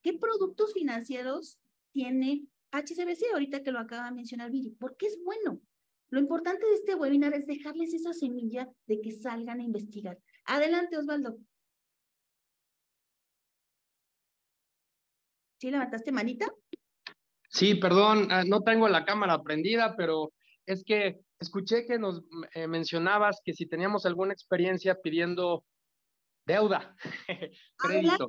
[0.02, 1.60] ¿Qué productos financieros
[1.92, 4.72] tiene HCBC ahorita que lo acaba de mencionar Viri?
[4.72, 5.62] ¿Por qué es bueno?
[6.10, 10.18] Lo importante de este webinar es dejarles esa semilla de que salgan a investigar.
[10.46, 11.38] Adelante, Osvaldo.
[15.60, 16.52] ¿Sí levantaste manita?
[17.48, 20.34] Sí, perdón, ah, no tengo la cámara prendida, pero
[20.66, 22.24] es que escuché que nos
[22.54, 25.66] eh, mencionabas que si teníamos alguna experiencia pidiendo
[26.46, 26.96] deuda,
[27.78, 28.28] crédito.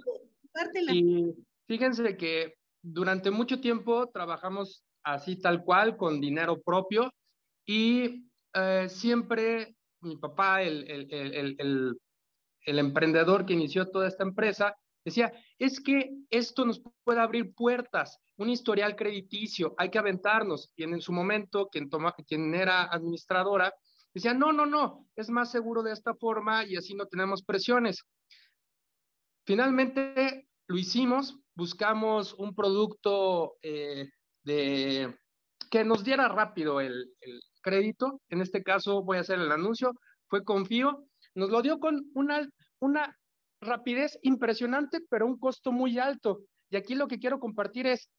[0.93, 1.35] y
[1.67, 7.13] fíjense que durante mucho tiempo trabajamos así tal cual, con dinero propio,
[7.67, 11.97] y eh, siempre mi papá, el, el, el,
[12.65, 18.19] el, emprendedor que inició toda esta empresa, decía, es que esto nos puede abrir puertas,
[18.43, 20.73] un historial crediticio, hay que aventarnos.
[20.77, 23.73] Y en su momento, quien, toma, quien era administradora,
[24.13, 28.03] decía, no, no, no, es más seguro de esta forma y así no tenemos presiones.
[29.47, 34.11] Finalmente lo hicimos, buscamos un producto eh,
[34.45, 38.21] que nos diera rápido el, el, crédito.
[38.29, 39.93] En este caso voy a hacer el anuncio,
[40.27, 42.45] fue Confío, nos lo dio con una,
[42.81, 43.17] una
[43.61, 46.41] rapidez impresionante, pero un costo muy alto.
[46.71, 48.11] Y aquí lo que quiero compartir es,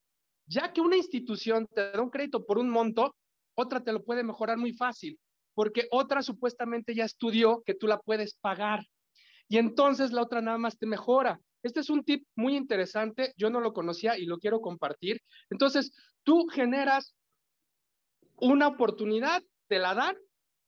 [0.46, 3.16] ya que una institución te da un crédito por un monto,
[3.56, 5.20] otra te lo puede mejorar muy fácil,
[5.54, 8.86] porque otra supuestamente ya estudió que tú la puedes pagar.
[9.48, 11.40] Y entonces la otra nada más te mejora.
[11.62, 15.22] Este es un tip muy interesante, yo no lo conocía y lo quiero compartir.
[15.50, 17.16] Entonces, tú generas
[18.36, 20.18] una oportunidad, te la dan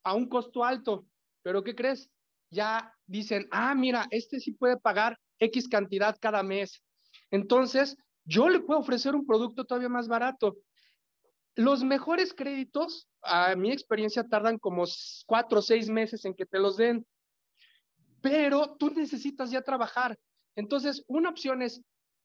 [0.04, 1.04] a un costo alto,
[1.42, 2.10] pero ¿qué crees?
[2.50, 6.82] ya dicen, ah, mira, este sí puede pagar X cantidad cada mes.
[7.30, 10.56] Entonces, yo le puedo ofrecer un producto todavía más barato.
[11.54, 14.84] Los mejores créditos, a mi experiencia, tardan como
[15.26, 17.06] cuatro o seis meses en que te los den,
[18.20, 20.18] pero tú necesitas ya trabajar.
[20.56, 21.80] Entonces, una opción es,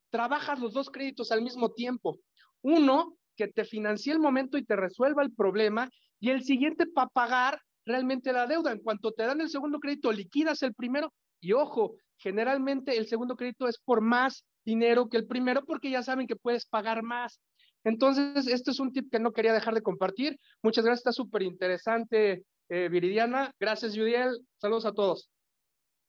[0.09, 2.19] trabajas los dos créditos al mismo tiempo.
[2.61, 7.07] Uno, que te financie el momento y te resuelva el problema, y el siguiente para
[7.07, 8.71] pagar realmente la deuda.
[8.71, 13.35] En cuanto te dan el segundo crédito, liquidas el primero y ojo, generalmente el segundo
[13.35, 17.41] crédito es por más dinero que el primero porque ya saben que puedes pagar más.
[17.84, 20.39] Entonces, este es un tip que no quería dejar de compartir.
[20.62, 23.54] Muchas gracias, está súper interesante, eh, Viridiana.
[23.60, 24.39] Gracias, Judiel.
[24.58, 25.30] Saludos a todos.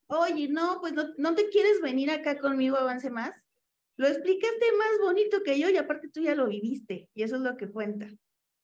[0.09, 3.35] Oye, no, pues no, no te quieres venir acá conmigo, avance más.
[3.97, 7.43] Lo explicaste más bonito que yo y aparte tú ya lo viviste y eso es
[7.43, 8.11] lo que cuenta.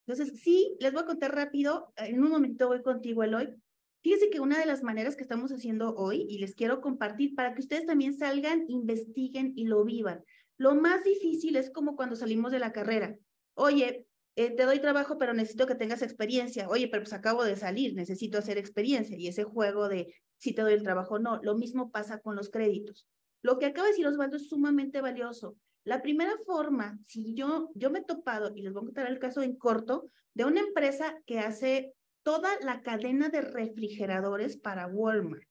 [0.07, 3.55] Entonces, sí, les voy a contar rápido, en un momento voy contigo, Eloy.
[4.02, 7.54] Fíjense que una de las maneras que estamos haciendo hoy, y les quiero compartir para
[7.54, 10.24] que ustedes también salgan, investiguen y lo vivan.
[10.56, 13.16] Lo más difícil es como cuando salimos de la carrera.
[13.54, 14.06] Oye,
[14.37, 16.68] eh, te doy trabajo, pero necesito que tengas experiencia.
[16.68, 19.16] Oye, pero pues acabo de salir, necesito hacer experiencia.
[19.18, 21.40] Y ese juego de si te doy el trabajo, no.
[21.42, 23.06] Lo mismo pasa con los créditos.
[23.42, 25.56] Lo que acaba de decir Osvaldo es sumamente valioso.
[25.84, 29.18] La primera forma, si yo, yo me he topado, y les voy a contar el
[29.18, 31.94] caso en corto, de una empresa que hace
[32.28, 35.48] toda la cadena de refrigeradores para Walmart,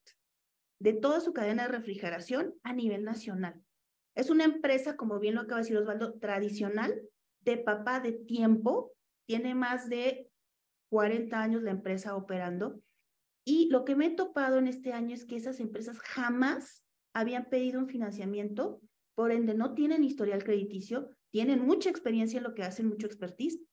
[0.80, 3.60] de toda su cadena de refrigeración a nivel nacional.
[4.16, 7.02] Es una empresa, como bien lo acaba de decir Osvaldo, tradicional,
[7.42, 8.94] de papá de tiempo,
[9.26, 10.30] tiene más de
[10.92, 12.80] 40 años la empresa operando.
[13.44, 17.50] Y lo que me he topado en este año es que esas empresas jamás habían
[17.50, 18.82] pedido un financiamiento
[19.16, 23.64] por ende no tienen historial crediticio, tienen mucha experiencia en lo que hacen, mucho expertise,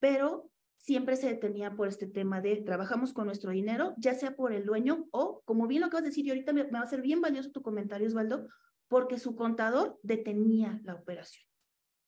[0.00, 0.50] pero
[0.80, 4.64] siempre se detenía por este tema de trabajamos con nuestro dinero, ya sea por el
[4.64, 7.20] dueño o, como bien lo acabas de decir, y ahorita me, va a ser bien
[7.20, 8.48] valioso tu comentario, Osvaldo,
[8.88, 11.46] porque su contador detenía la operación,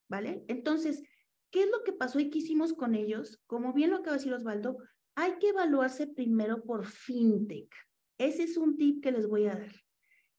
[0.08, 0.42] ¿vale?
[0.48, 1.02] Entonces,
[1.50, 3.42] ¿qué es lo que pasó y qué hicimos con ellos?
[3.46, 4.78] Como bien lo acaba de decir Osvaldo,
[5.14, 7.70] hay que evaluarse primero por fintech.
[8.16, 9.72] Ese es un tip que les voy a dar.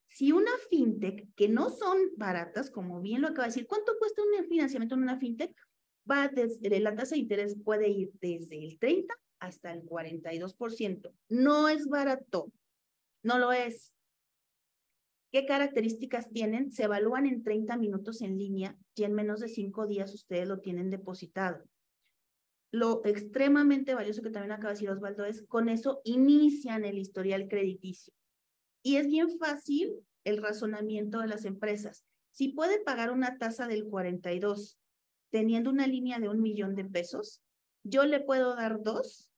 [0.08, 4.24] Si una fintech, que no son baratas, como bien lo acaba de decir, ¿cuánto cuesta
[4.24, 5.56] un financiamiento en una fintech?
[6.10, 11.14] Va desde, la tasa de interés puede ir desde el 30 hasta el 42%.
[11.30, 12.52] No es barato,
[13.24, 13.94] no lo es.
[15.32, 16.72] ¿Qué características tienen?
[16.72, 20.60] Se evalúan en 30 minutos en línea y en menos de 5 días ustedes lo
[20.60, 21.64] tienen depositado.
[22.72, 27.48] Lo extremadamente valioso que también acaba de decir Osvaldo es, con eso inician el historial
[27.48, 28.14] crediticio.
[28.84, 32.04] Y es bien fácil el razonamiento de las empresas.
[32.32, 34.80] Si puede pagar una tasa del 42
[35.34, 37.42] teniendo una línea de un millón de pesos,
[37.84, 39.32] yo le puedo dar dos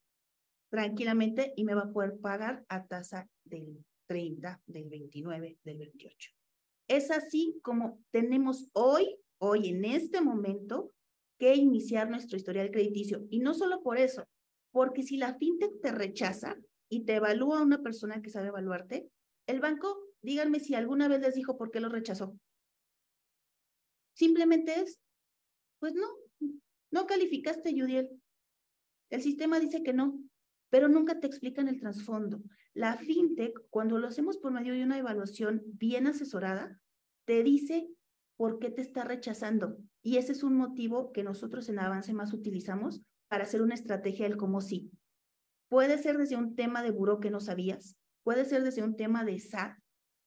[0.69, 6.31] tranquilamente y me va a poder pagar a tasa del 30, del 29, del 28.
[6.89, 10.91] Es así como tenemos hoy, hoy en este momento,
[11.39, 13.25] que iniciar nuestro historial crediticio.
[13.29, 14.27] Y no solo por eso,
[14.71, 16.57] porque si la fintech te rechaza
[16.89, 19.07] y te evalúa una persona que sabe evaluarte,
[19.47, 22.37] el banco, díganme si alguna vez les dijo por qué lo rechazó.
[24.13, 24.99] Simplemente es,
[25.79, 26.07] pues no,
[26.91, 28.09] no calificaste, Judiel.
[29.09, 30.19] El sistema dice que no,
[30.69, 32.41] pero nunca te explican el trasfondo.
[32.73, 36.79] La fintech, cuando lo hacemos por medio de una evaluación bien asesorada,
[37.25, 37.87] te dice
[38.35, 39.77] por qué te está rechazando.
[40.01, 44.27] Y ese es un motivo que nosotros en Avance más utilizamos para hacer una estrategia
[44.27, 44.91] del cómo sí.
[45.69, 49.23] Puede ser desde un tema de buró que no sabías, puede ser desde un tema
[49.23, 49.77] de SAT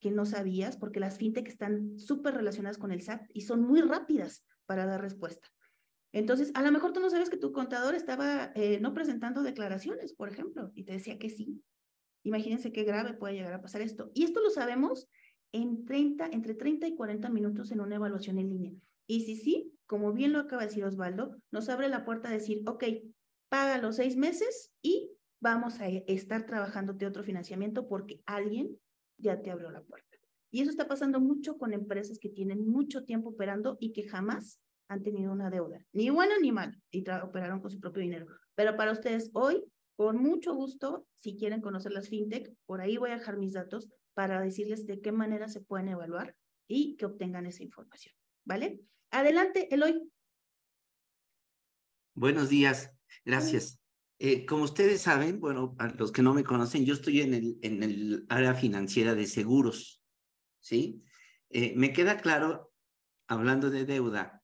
[0.00, 3.80] que no sabías, porque las fintech están súper relacionadas con el SAT y son muy
[3.80, 5.48] rápidas para dar respuesta.
[6.12, 10.12] Entonces, a lo mejor tú no sabes que tu contador estaba eh, no presentando declaraciones,
[10.12, 11.62] por ejemplo, y te decía que sí.
[12.22, 14.10] Imagínense qué grave puede llegar a pasar esto.
[14.14, 15.08] Y esto lo sabemos
[15.52, 18.72] en 30, entre 30 y 40 minutos en una evaluación en línea.
[19.06, 22.32] Y si sí, como bien lo acaba de decir Osvaldo, nos abre la puerta a
[22.32, 22.84] decir, ok,
[23.48, 25.10] paga los seis meses y
[25.40, 28.78] vamos a estar trabajándote otro financiamiento porque alguien
[29.16, 30.07] ya te abrió la puerta.
[30.50, 34.60] Y eso está pasando mucho con empresas que tienen mucho tiempo operando y que jamás
[34.88, 38.26] han tenido una deuda, ni buena ni mala, y operaron con su propio dinero.
[38.54, 39.62] Pero para ustedes hoy,
[39.96, 43.88] con mucho gusto, si quieren conocer las fintech, por ahí voy a dejar mis datos
[44.14, 46.34] para decirles de qué manera se pueden evaluar
[46.66, 48.14] y que obtengan esa información.
[48.44, 48.80] ¿Vale?
[49.10, 50.10] Adelante, Eloy.
[52.14, 52.90] Buenos días,
[53.24, 53.78] gracias.
[54.18, 57.58] Eh, como ustedes saben, bueno, a los que no me conocen, yo estoy en el,
[57.62, 59.97] en el área financiera de seguros,
[60.68, 61.02] ¿sí?
[61.48, 62.72] Eh, me queda claro,
[63.26, 64.42] hablando de deuda,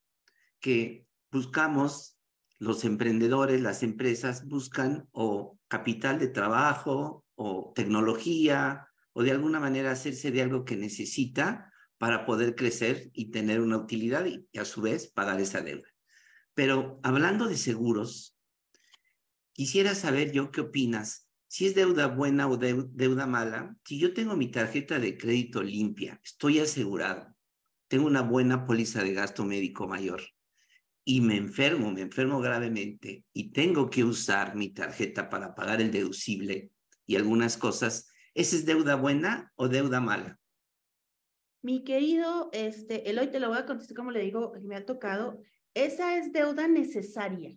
[0.59, 2.17] que buscamos,
[2.57, 9.91] los emprendedores, las empresas buscan o capital de trabajo o tecnología o de alguna manera
[9.91, 14.81] hacerse de algo que necesita para poder crecer y tener una utilidad y, a su
[14.81, 15.87] vez pagar esa deuda.
[16.53, 18.35] Pero hablando de seguros,
[19.51, 21.24] quisiera saber yo qué opinas.
[21.47, 26.19] Si es deuda buena o deuda mala, si yo tengo mi tarjeta de crédito limpia,
[26.23, 27.35] estoy asegurado,
[27.87, 30.21] tengo una buena póliza de gasto médico mayor
[31.05, 35.91] y me enfermo, me enfermo gravemente y tengo que usar mi tarjeta para pagar el
[35.91, 36.71] deducible
[37.05, 40.39] y algunas cosas, ¿esa es deuda buena o deuda mala?
[41.61, 45.41] Mi querido, este, Eloy, te lo voy a contestar como le digo, me ha tocado.
[45.73, 47.55] Esa es deuda necesaria.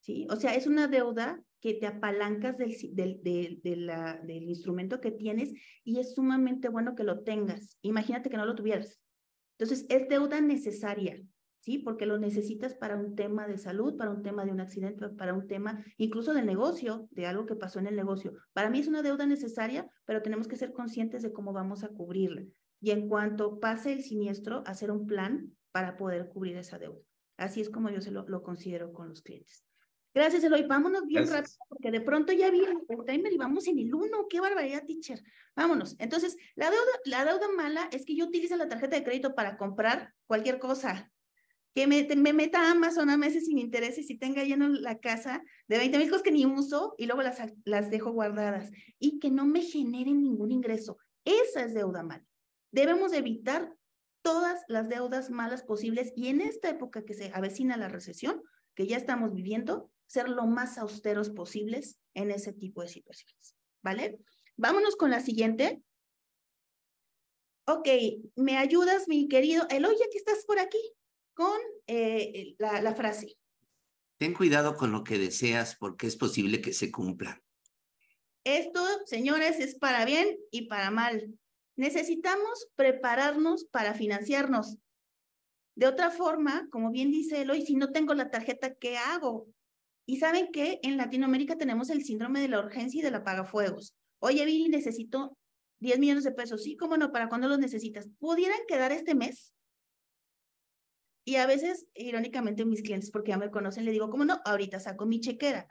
[0.00, 0.26] ¿Sí?
[0.30, 5.52] O sea, es una deuda que te apalancas del, del, del, instrumento que tienes
[5.84, 7.78] y es sumamente bueno que lo tengas.
[7.82, 9.00] Imagínate que no lo tuvieras.
[9.58, 11.20] Entonces, es deuda necesaria.
[11.60, 11.78] ¿sí?
[11.78, 15.34] Porque lo necesitas para un tema de salud, para un tema de un accidente, para
[15.34, 18.32] un tema incluso del negocio, de algo que pasó en el negocio.
[18.52, 21.88] Para mí es una deuda necesaria, pero tenemos que ser conscientes de cómo vamos a
[21.88, 22.44] cubrirla
[22.80, 27.00] y en cuanto pase el siniestro, hacer un plan para poder cubrir esa deuda.
[27.36, 29.67] Así es como yo se lo, lo considero con los clientes.
[30.14, 30.64] Gracias, Eloy.
[30.64, 34.26] Vámonos bien rápido, porque de pronto ya vi el timer y vamos en el uno.
[34.28, 35.22] ¡Qué barbaridad, teacher!
[35.54, 35.96] Vámonos.
[35.98, 39.56] Entonces, la deuda, la deuda mala es que yo utilice la tarjeta de crédito para
[39.56, 41.12] comprar cualquier cosa.
[41.74, 45.42] Que me, me meta a Amazon a meses sin intereses y tenga lleno la casa
[45.68, 48.70] de 20 mil cosas que ni uso y luego las, las dejo guardadas.
[48.98, 50.98] Y que no me generen ningún ingreso.
[51.24, 52.24] Esa es deuda mala.
[52.72, 53.72] Debemos evitar
[54.22, 58.42] todas las deudas malas posibles y en esta época que se avecina la recesión,
[58.74, 63.54] que ya estamos viviendo, ser lo más austeros posibles en ese tipo de situaciones.
[63.82, 64.18] ¿Vale?
[64.56, 65.80] Vámonos con la siguiente.
[67.66, 67.88] Ok,
[68.34, 70.80] ¿me ayudas, mi querido Eloy, ya que estás por aquí,
[71.34, 73.38] con eh, la, la frase?
[74.16, 77.40] Ten cuidado con lo que deseas porque es posible que se cumpla.
[78.42, 81.38] Esto, señores, es para bien y para mal
[81.78, 84.78] necesitamos prepararnos para financiarnos.
[85.76, 89.46] De otra forma, como bien dice Eloy, si no tengo la tarjeta, ¿qué hago?
[90.08, 93.94] Y saben que en Latinoamérica tenemos el síndrome de la urgencia y de la pagafuegos.
[94.20, 95.36] Oye, Billy, necesito
[95.80, 96.62] 10 millones de pesos.
[96.62, 98.08] Sí, cómo no, ¿para cuándo los necesitas?
[98.18, 99.52] ¿Pudieran quedar este mes?
[101.26, 104.40] Y a veces, irónicamente, mis clientes, porque ya me conocen, le digo, ¿cómo no?
[104.46, 105.68] Ahorita saco mi chequera.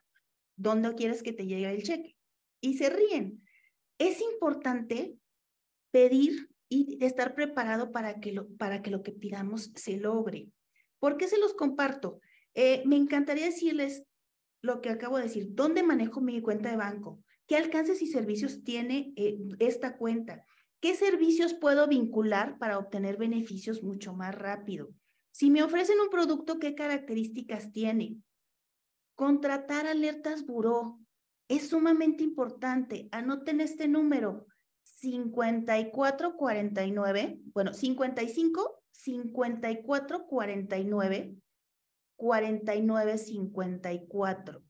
[0.55, 2.15] ¿Dónde quieres que te llegue el cheque?
[2.61, 3.43] Y se ríen.
[3.97, 5.15] Es importante
[5.89, 10.51] pedir y estar preparado para que lo, para que, lo que pidamos se logre.
[10.99, 12.21] ¿Por qué se los comparto?
[12.53, 14.03] Eh, me encantaría decirles
[14.67, 17.23] lo que acabo de decir, ¿dónde manejo mi cuenta de banco?
[17.47, 20.45] ¿Qué alcances y servicios tiene eh, esta cuenta?
[20.79, 24.89] ¿Qué servicios puedo vincular para obtener beneficios mucho más rápido?
[25.31, 28.17] Si me ofrecen un producto, ¿qué características tiene?
[29.15, 30.99] Contratar alertas buró
[31.47, 33.09] es sumamente importante.
[33.11, 34.45] Anoten este número,
[34.83, 41.37] 5449, bueno, 55 5449
[42.17, 44.61] 4954.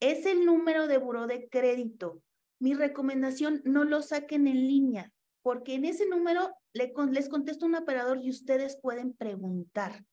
[0.00, 2.22] Es el número de buró de crédito.
[2.60, 5.10] Mi recomendación, no lo saquen en línea,
[5.42, 6.92] porque en ese número les
[7.28, 10.06] contesta un operador y ustedes pueden preguntar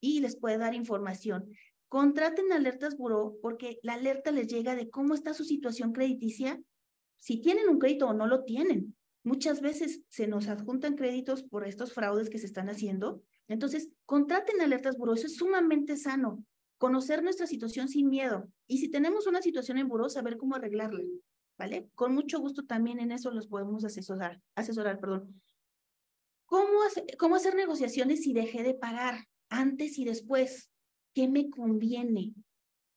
[0.00, 1.50] y les puede dar información.
[1.88, 6.60] Contraten alertas buró porque la alerta les llega de cómo está su situación crediticia,
[7.18, 8.94] si tienen un crédito o no lo tienen.
[9.22, 13.22] Muchas veces se nos adjuntan créditos por estos fraudes que se están haciendo.
[13.48, 16.44] Entonces, contraten alertas buró, eso es sumamente sano.
[16.78, 18.48] Conocer nuestra situación sin miedo.
[18.66, 21.02] Y si tenemos una situación en buró, saber cómo arreglarla.
[21.56, 21.88] ¿Vale?
[21.94, 24.40] Con mucho gusto también en eso los podemos asesorar.
[24.56, 25.40] asesorar perdón.
[26.46, 26.80] ¿Cómo,
[27.18, 30.70] ¿Cómo hacer negociaciones si dejé de pagar antes y después?
[31.14, 32.34] ¿qué me conviene?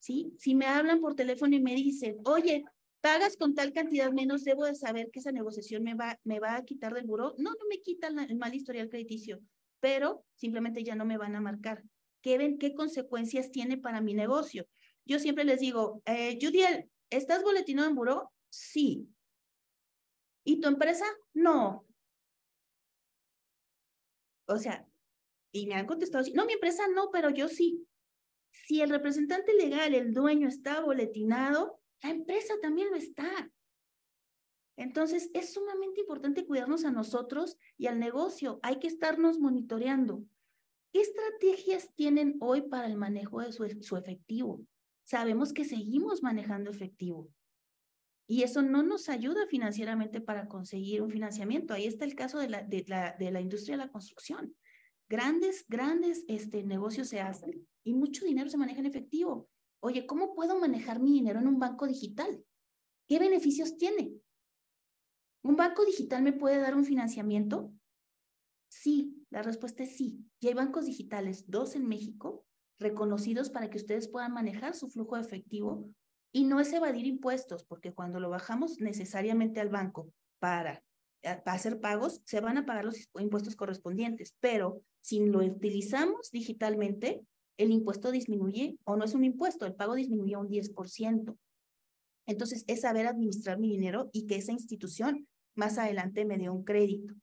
[0.00, 0.34] ¿Sí?
[0.38, 2.64] Si me hablan por teléfono y me dicen, oye,
[3.00, 6.56] pagas con tal cantidad menos, debo de saber que esa negociación me va, me va
[6.56, 7.34] a quitar del buró.
[7.38, 9.40] No, no me quita el mal historial crediticio,
[9.80, 11.82] pero simplemente ya no me van a marcar.
[12.22, 12.58] ¿Qué ven?
[12.58, 14.66] ¿Qué consecuencias tiene para mi negocio?
[15.04, 18.32] Yo siempre les digo, eh, Judiel, ¿estás boletinado en buró?
[18.50, 19.08] Sí.
[20.44, 21.06] ¿Y tu empresa?
[21.34, 21.86] No.
[24.46, 24.86] O sea,
[25.52, 27.86] y me han contestado, no, mi empresa no, pero yo sí.
[28.50, 33.50] Si el representante legal, el dueño, está boletinado, la empresa también lo está.
[34.78, 38.60] Entonces, es sumamente importante cuidarnos a nosotros y al negocio.
[38.62, 40.24] Hay que estarnos monitoreando.
[40.92, 44.64] ¿Qué estrategias tienen hoy para el manejo de su, efectivo?
[45.02, 47.28] Sabemos que seguimos manejando efectivo.
[48.28, 51.74] Y eso no nos ayuda financieramente para conseguir un financiamiento.
[51.74, 54.54] Ahí está el caso de la, de la, de la industria de la construcción.
[55.08, 59.50] Grandes, grandes este, negocios se hacen y mucho dinero se maneja en efectivo.
[59.80, 62.44] Oye, ¿cómo puedo manejar mi dinero en un banco digital?
[63.08, 64.12] ¿Qué beneficios tiene?
[65.48, 67.72] ¿Un banco digital me puede dar un financiamiento?
[68.68, 70.22] Sí, la respuesta es sí.
[70.40, 72.44] Y hay bancos digitales, dos en México,
[72.78, 75.88] reconocidos para que ustedes puedan manejar su flujo efectivo
[76.32, 80.84] y no es evadir impuestos, porque cuando lo bajamos necesariamente al banco para,
[81.22, 86.30] eh, para hacer pagos, se van a pagar los impuestos correspondientes, pero si lo utilizamos
[86.30, 87.22] digitalmente,
[87.56, 91.38] el impuesto disminuye o no es un impuesto, el pago disminuye un 10%.
[92.26, 95.26] Entonces, es saber administrar mi dinero y que esa institución
[95.58, 97.14] más adelante me dé un crédito.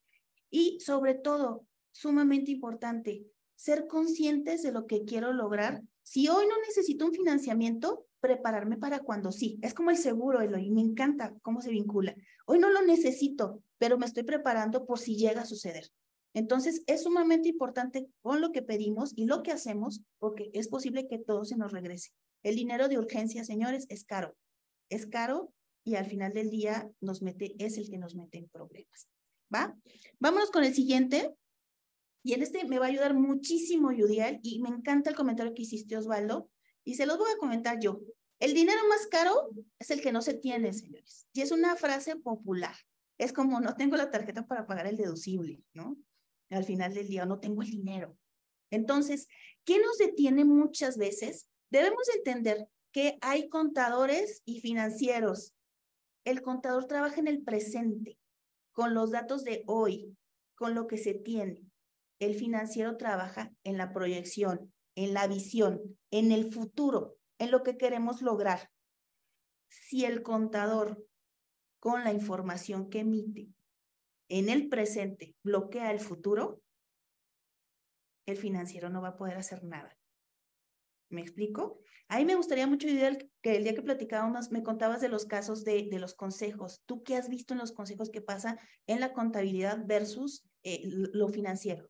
[0.51, 3.25] Y sobre todo, sumamente importante,
[3.55, 5.81] ser conscientes de lo que quiero lograr.
[6.03, 9.57] Si hoy no necesito un financiamiento, prepararme para cuando sí.
[9.61, 12.15] Es como el seguro, Eloy, me encanta cómo se vincula.
[12.45, 15.89] Hoy no lo necesito, pero me estoy preparando por si llega a suceder.
[16.33, 21.07] Entonces, es sumamente importante con lo que pedimos y lo que hacemos, porque es posible
[21.07, 22.11] que todo se nos regrese.
[22.43, 24.36] El dinero de urgencia, señores, es caro.
[24.89, 25.53] Es caro
[25.86, 29.07] y al final del día nos mete, es el que nos mete en problemas.
[29.53, 29.73] ¿Va?
[30.19, 31.33] Vámonos con el siguiente.
[32.23, 35.61] Y en este me va a ayudar muchísimo, Yudiel, y me encanta el comentario que
[35.61, 36.49] hiciste, Osvaldo,
[36.83, 38.01] y se los voy a comentar yo.
[38.39, 41.27] El dinero más caro es el que no se tiene, señores.
[41.33, 42.75] Y es una frase popular.
[43.17, 45.97] Es como, no tengo la tarjeta para pagar el deducible, ¿no?
[46.51, 48.17] al final del día no tengo el dinero.
[48.71, 49.27] Entonces,
[49.65, 51.49] ¿qué nos detiene muchas veces?
[51.69, 55.55] Debemos entender que hay contadores y financieros.
[56.26, 58.17] El contador trabaja en el presente,
[58.71, 60.17] con los datos de hoy,
[60.55, 61.61] con lo que se tiene.
[62.19, 67.78] El financiero trabaja en la proyección, en la visión, en el futuro, en lo que
[67.78, 68.71] queremos lograr.
[69.69, 71.05] Si el contador,
[71.80, 73.49] con la información que emite,
[74.28, 76.61] en el presente bloquea el futuro,
[78.26, 79.95] el financiero no va a poder hacer nada.
[81.10, 81.80] ¿Me explico?
[82.08, 82.88] Ahí me gustaría mucho,
[83.41, 86.82] que el día que platicábamos me contabas de los casos de, de los consejos.
[86.86, 91.30] ¿Tú qué has visto en los consejos que pasa en la contabilidad versus eh, lo
[91.30, 91.89] financiero?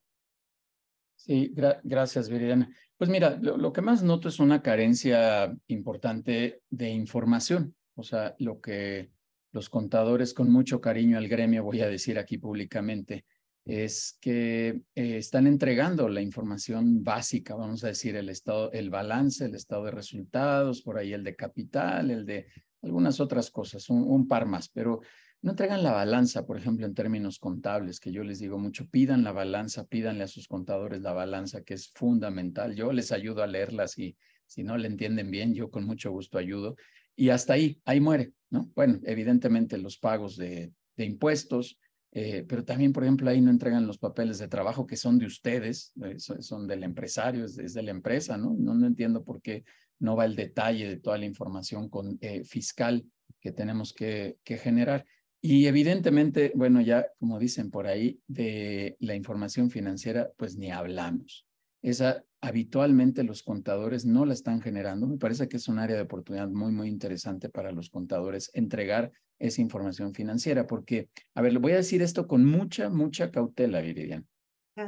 [1.16, 1.52] Sí,
[1.82, 2.70] gracias, Viridiana.
[2.96, 7.74] Pues mira, lo, que más noto es una carencia importante de información.
[7.94, 9.10] O sea, lo que
[9.52, 13.24] los contadores con mucho cariño al gremio, voy a decir aquí públicamente,
[13.66, 19.44] es que eh, están entregando la información básica, vamos a decir, el estado, el balance,
[19.44, 22.46] el estado de resultados, por ahí el de capital, el de
[22.82, 25.00] algunas otras cosas, un, par más, pero
[25.42, 29.24] no entregan la balanza, por ejemplo, en términos contables, que yo les digo mucho, pidan
[29.24, 32.74] la balanza, pídanle a sus contadores la balanza, que es fundamental.
[32.76, 36.38] Yo les ayudo a leerlas y si no le entienden bien, yo con mucho gusto
[36.38, 36.76] ayudo.
[37.16, 38.70] Y hasta ahí, ahí muere, ¿no?
[38.76, 41.78] Bueno, evidentemente los pagos de de impuestos,
[42.12, 45.26] eh, pero también, por ejemplo, ahí no entregan los papeles de trabajo que son de
[45.26, 48.54] ustedes, eh, son, del empresario, es, de la empresa, ¿no?
[48.58, 48.86] ¿no?
[48.86, 49.64] entiendo por qué
[49.98, 51.90] no va el detalle de toda la información
[52.20, 53.04] eh, fiscal
[53.40, 55.04] que tenemos que, que generar.
[55.40, 61.46] Y evidentemente, bueno, ya como dicen por ahí, de la información financiera, pues ni hablamos.
[61.82, 65.06] Esa habitualmente los contadores no la están generando.
[65.06, 69.12] Me parece que es un área de oportunidad muy, muy interesante para los contadores entregar
[69.38, 73.80] esa información financiera, porque, a ver, le voy a decir esto con mucha, mucha cautela,
[73.80, 74.26] Viridian.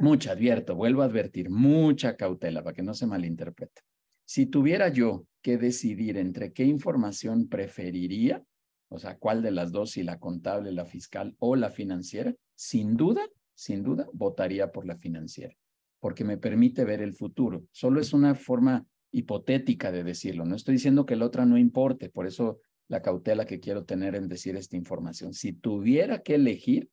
[0.00, 3.80] Mucha, advierto, vuelvo a advertir, mucha cautela para que no se malinterprete.
[4.26, 8.44] Si tuviera yo que decidir entre qué información preferiría,
[8.90, 12.96] o sea, cuál de las dos, si la contable, la fiscal o la financiera, sin
[12.96, 15.54] duda, sin duda, votaría por la financiera,
[16.00, 17.64] porque me permite ver el futuro.
[17.72, 20.44] Solo es una forma hipotética de decirlo.
[20.44, 24.14] No estoy diciendo que la otra no importe, por eso la cautela que quiero tener
[24.14, 25.34] en decir esta información.
[25.34, 26.88] Si tuviera que elegir,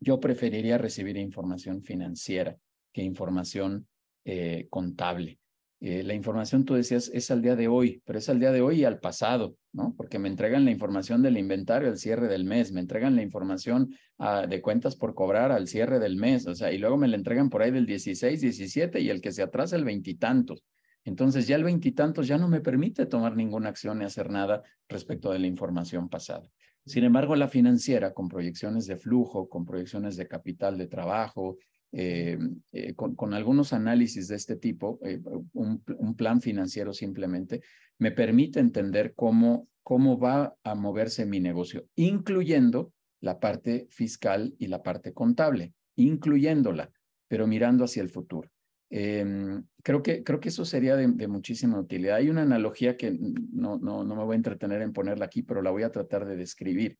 [0.00, 2.56] yo preferiría recibir información financiera
[2.92, 3.86] que información
[4.24, 5.38] eh, contable.
[5.82, 8.60] Eh, la información, tú decías, es al día de hoy, pero es al día de
[8.60, 9.94] hoy y al pasado, ¿no?
[9.96, 13.94] Porque me entregan la información del inventario al cierre del mes, me entregan la información
[14.18, 17.16] ah, de cuentas por cobrar al cierre del mes, o sea, y luego me la
[17.16, 20.64] entregan por ahí del 16, 17 y el que se atrasa el veintitantos.
[21.04, 25.32] Entonces ya el veintitantos ya no me permite tomar ninguna acción ni hacer nada respecto
[25.32, 26.50] de la información pasada.
[26.84, 31.58] Sin embargo, la financiera, con proyecciones de flujo, con proyecciones de capital de trabajo,
[31.92, 32.38] eh,
[32.72, 35.20] eh, con, algunos análisis de este tipo, eh,
[35.52, 37.62] un, plan financiero simplemente,
[37.98, 44.68] me permite entender cómo, cómo va a moverse mi negocio, incluyendo la parte fiscal y
[44.68, 46.90] la parte contable, incluyéndola,
[47.28, 48.50] pero mirando hacia el futuro.
[48.90, 52.16] Em, creo, que, creo que eso sería de, muchísima utilidad.
[52.16, 55.62] Hay una analogía que no, no, no me voy a entretener en ponerla aquí, pero
[55.62, 56.98] la voy a tratar de describir,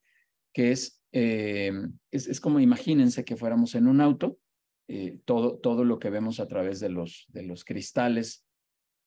[0.53, 4.39] que es, em, es, es como imagínense que fuéramos en un auto
[4.93, 8.45] eh, todo, todo lo que vemos a través de los, de los cristales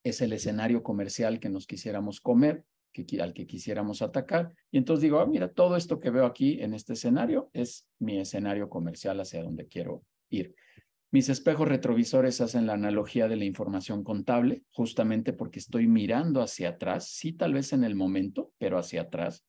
[0.06, 2.64] es el escenario comercial que nos quisiéramos comer,
[2.94, 4.54] que, al que quisiéramos atacar.
[4.72, 8.18] Y entonces digo, ah, mira, todo esto que veo aquí en este escenario es mi
[8.18, 10.56] escenario comercial hacia donde quiero ir.
[11.14, 16.70] Mis espejos retrovisores hacen la analogía de la información contable, justamente porque estoy mirando hacia
[16.70, 19.46] atrás, sí tal vez en el momento, pero hacia atrás.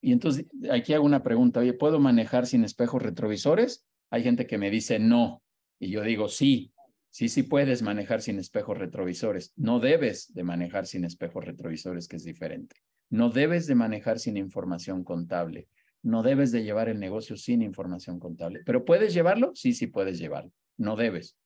[0.00, 3.84] Y entonces aquí hago una pregunta, oye, ¿puedo manejar sin espejos retrovisores?
[4.08, 5.42] Hay gente que me dice no,
[5.78, 6.72] y yo digo, sí,
[7.10, 9.52] sí, sí puedes manejar sin espejos retrovisores.
[9.54, 12.74] No debes de manejar sin espejos retrovisores, que es diferente.
[13.10, 15.68] No debes de manejar sin información contable.
[16.02, 18.62] No debes de llevar el negocio sin información contable.
[18.64, 19.52] ¿Pero puedes llevarlo?
[19.54, 20.52] Sí, sí puedes llevarlo.
[20.76, 21.36] No debes.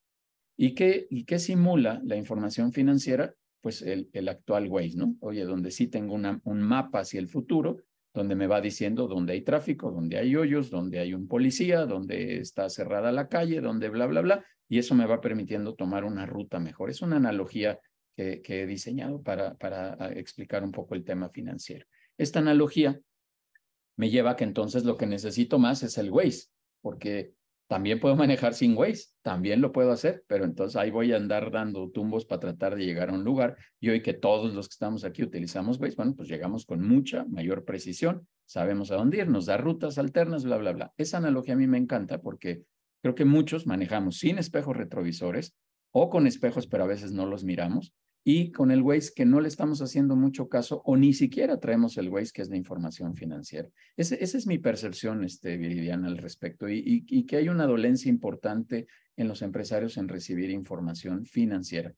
[0.57, 3.35] ¿Y qué, y qué simula la información financiera?
[3.61, 5.17] Pues el, el actual Waze, ¿no?
[5.21, 7.79] Oye, donde sí tengo un mapa hacia el futuro
[8.13, 12.39] donde me va diciendo dónde hay tráfico, dónde hay hoyos, dónde hay un policía, dónde
[12.39, 16.27] está cerrada la calle, dónde bla, bla, bla, y eso me va permitiendo tomar una
[16.27, 16.91] ruta mejor.
[16.91, 17.79] Es una analogía
[18.17, 21.87] que, he diseñado para, para ah, explicar un poco el tema financiero.
[22.19, 23.01] Esta analogía
[23.97, 26.49] me lleva a que entonces lo que necesito más es el Waze,
[26.83, 27.33] porque
[27.71, 31.53] también puedo manejar sin Waze, también lo puedo hacer, pero entonces ahí voy a andar
[31.53, 33.57] dando tumbos para tratar de llegar a un lugar.
[33.79, 37.25] Y hoy que todos los que estamos aquí utilizamos Waze, bueno, pues llegamos con mucha
[37.27, 40.93] mayor precisión, sabemos a dónde ir, nos da rutas alternas, bla, bla, bla.
[40.97, 42.65] Esa analogía a mí me encanta porque
[43.03, 45.55] creo que muchos manejamos sin espejos retrovisores
[45.93, 47.95] o con espejos, pero a veces no los miramos
[48.25, 51.97] y con el Waze que no le estamos haciendo mucho caso o ni siquiera traemos
[51.97, 53.69] el Waze que es de información financiera.
[53.97, 58.87] esa es mi percepción, este, Viridiana, al respecto y, y, que hay una dolencia importante
[59.17, 61.95] en los empresarios en recibir información financiera.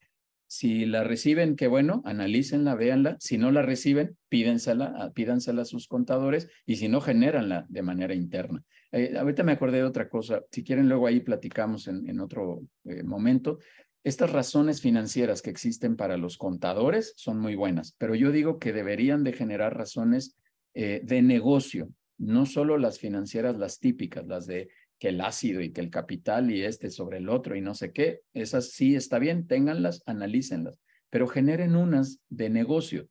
[0.46, 3.16] Si la reciben, qué bueno, analícenla, véanla.
[3.20, 8.14] Si no la reciben, pídensela, pídansela a sus contadores y si no, genéranla de manera
[8.14, 8.62] interna.
[8.90, 10.42] Eh, ahorita me acordé de otra cosa.
[10.50, 13.60] Si quieren, luego ahí platicamos en, en otro eh, momento.
[14.05, 18.72] Estas razones financieras que existen para los contadores son muy buenas, pero yo digo que
[18.72, 20.36] deberían de generar razones
[20.74, 21.88] eh, de negocio,
[22.18, 26.50] no solo las financieras, las típicas, las de que el ácido y que el capital
[26.50, 30.80] y este sobre el otro y no sé qué, esas sí está bien, ténganlas, analícenlas,
[31.09, 33.09] pero generen unas de negocio.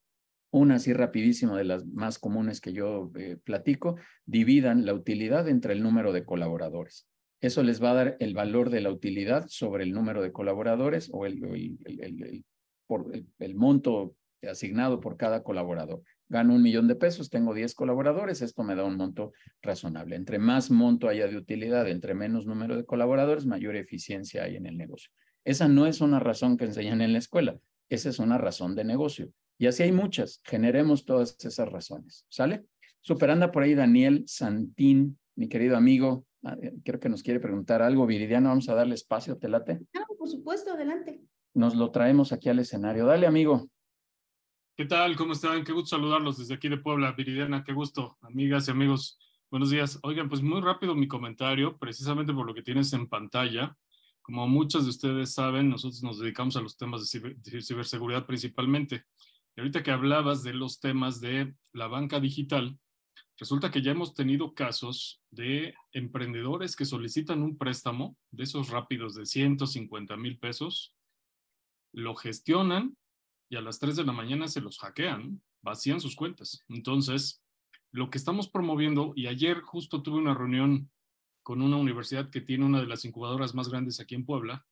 [0.51, 5.71] Una así rapidísimo de las más comunes que yo eh, platico, dividan la utilidad entre
[5.71, 7.07] el número de colaboradores.
[7.41, 11.09] Eso les va a dar el valor de la utilidad sobre el número de colaboradores
[11.11, 11.43] o el,
[11.85, 12.45] el,
[12.85, 16.03] por el, monto asignado por cada colaborador.
[16.29, 20.15] Gano un millón de pesos, tengo 10 colaboradores, esto me da un monto razonable.
[20.15, 24.67] Entre más monto haya de utilidad, entre menos número de colaboradores, mayor eficiencia hay en
[24.67, 25.11] el negocio.
[25.43, 27.57] Esa no es una razón que enseñan en la escuela,
[27.89, 29.31] esa es una razón de negocio.
[29.57, 32.65] Y así hay muchas, generemos todas esas razones, ¿sale?
[32.99, 36.25] Superanda por ahí Daniel Santín mi querido amigo,
[36.83, 38.05] creo que nos quiere preguntar algo.
[38.05, 39.81] Viridiana, vamos a darle espacio, ¿te late?
[39.93, 41.21] No, por supuesto, adelante.
[41.53, 43.05] Nos lo traemos aquí al escenario.
[43.05, 43.69] Dale, amigo.
[44.75, 45.15] ¿Qué tal?
[45.15, 45.63] ¿Cómo están?
[45.63, 49.19] Qué gusto saludarlos desde aquí de Puebla, Viridiana, qué gusto, amigas y amigos.
[49.51, 49.99] Buenos días.
[50.01, 53.75] Oigan, pues muy rápido mi comentario, precisamente por lo que tienes en pantalla.
[54.21, 59.03] Como muchos de ustedes saben, nosotros nos dedicamos a los temas de, de ciberseguridad principalmente.
[59.55, 62.79] Y ahorita que hablabas de los temas de la banca digital,
[63.41, 69.15] resulta que ya hemos tenido casos de emprendedores que solicitan un préstamo de esos rápidos
[69.15, 70.93] de 150 mil pesos,
[71.91, 72.95] lo gestionan
[73.49, 76.63] y a las 3 de la mañana se los hackean, vacían sus cuentas.
[76.69, 77.41] Entonces,
[77.91, 80.91] lo que estamos promoviendo, y ayer justo tuve una reunión
[81.41, 84.67] con una universidad que tiene una de las incubadoras más grandes aquí en Puebla,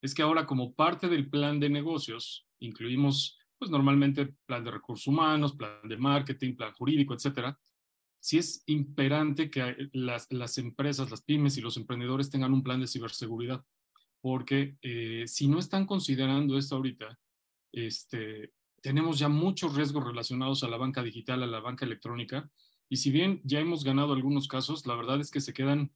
[0.00, 5.08] es que ahora como parte del plan de negocios, incluimos pues normalmente plan de recursos
[5.08, 7.60] humanos, plan de marketing, plan jurídico, etcétera.
[8.24, 12.86] Sí es imperante que las, empresas, las pymes y los emprendedores tengan un plan de
[12.86, 13.62] ciberseguridad,
[14.22, 17.18] porque eh, si no están considerando esto ahorita,
[17.70, 22.50] este, tenemos ya muchos riesgos relacionados a la banca digital, a la banca electrónica,
[22.88, 25.92] y si bien ya hemos ganado algunos casos, la verdad es que se quedan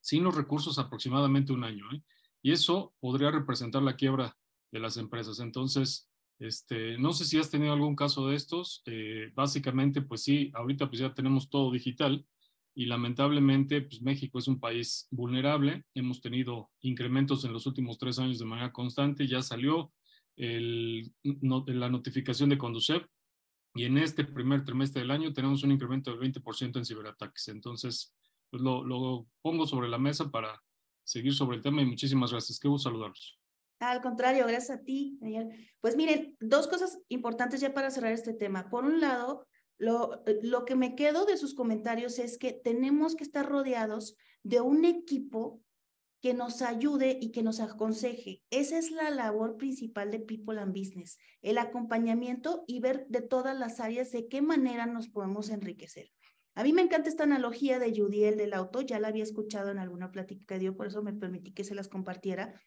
[0.00, 2.04] sin los recursos aproximadamente un año, ¿eh?
[2.40, 4.38] y eso podría representar la quiebra
[4.70, 5.40] de las empresas.
[5.40, 6.08] Entonces,
[6.38, 8.82] este, no sé si has tenido algún caso de estos.
[8.86, 12.26] Eh, básicamente, pues sí, ahorita pues ya tenemos todo digital
[12.74, 15.84] y lamentablemente, pues México es un país vulnerable.
[15.94, 19.28] Hemos tenido incrementos en los últimos tres años de manera constante.
[19.28, 19.92] Ya salió
[20.36, 23.06] la notificación de Conducep
[23.76, 27.48] y en este primer trimestre del año tenemos un incremento del 20% en ciberataques.
[27.48, 28.12] Entonces,
[28.50, 30.60] pues lo, lo, pongo sobre la mesa para
[31.04, 32.58] seguir sobre el tema y muchísimas gracias.
[32.58, 33.43] Qué gusto saludarlos.
[33.90, 35.48] Al contrario, gracias a ti, Daniel.
[35.80, 38.68] Pues miren, dos cosas importantes ya para cerrar este tema.
[38.70, 39.46] Por un lado,
[39.78, 44.60] lo, lo que me quedo de sus comentarios es que tenemos que estar rodeados de
[44.60, 45.60] un equipo
[46.24, 48.42] que nos ayude y que nos aconseje.
[48.48, 53.58] Esa es la labor principal de People and Business, el acompañamiento y ver de todas
[53.58, 56.10] las áreas de qué manera nos podemos enriquecer.
[56.54, 59.78] A mí me encanta esta analogía de Judiel del auto, ya la había escuchado en
[59.78, 62.58] alguna plática que dio, por eso me permití que se las compartiera,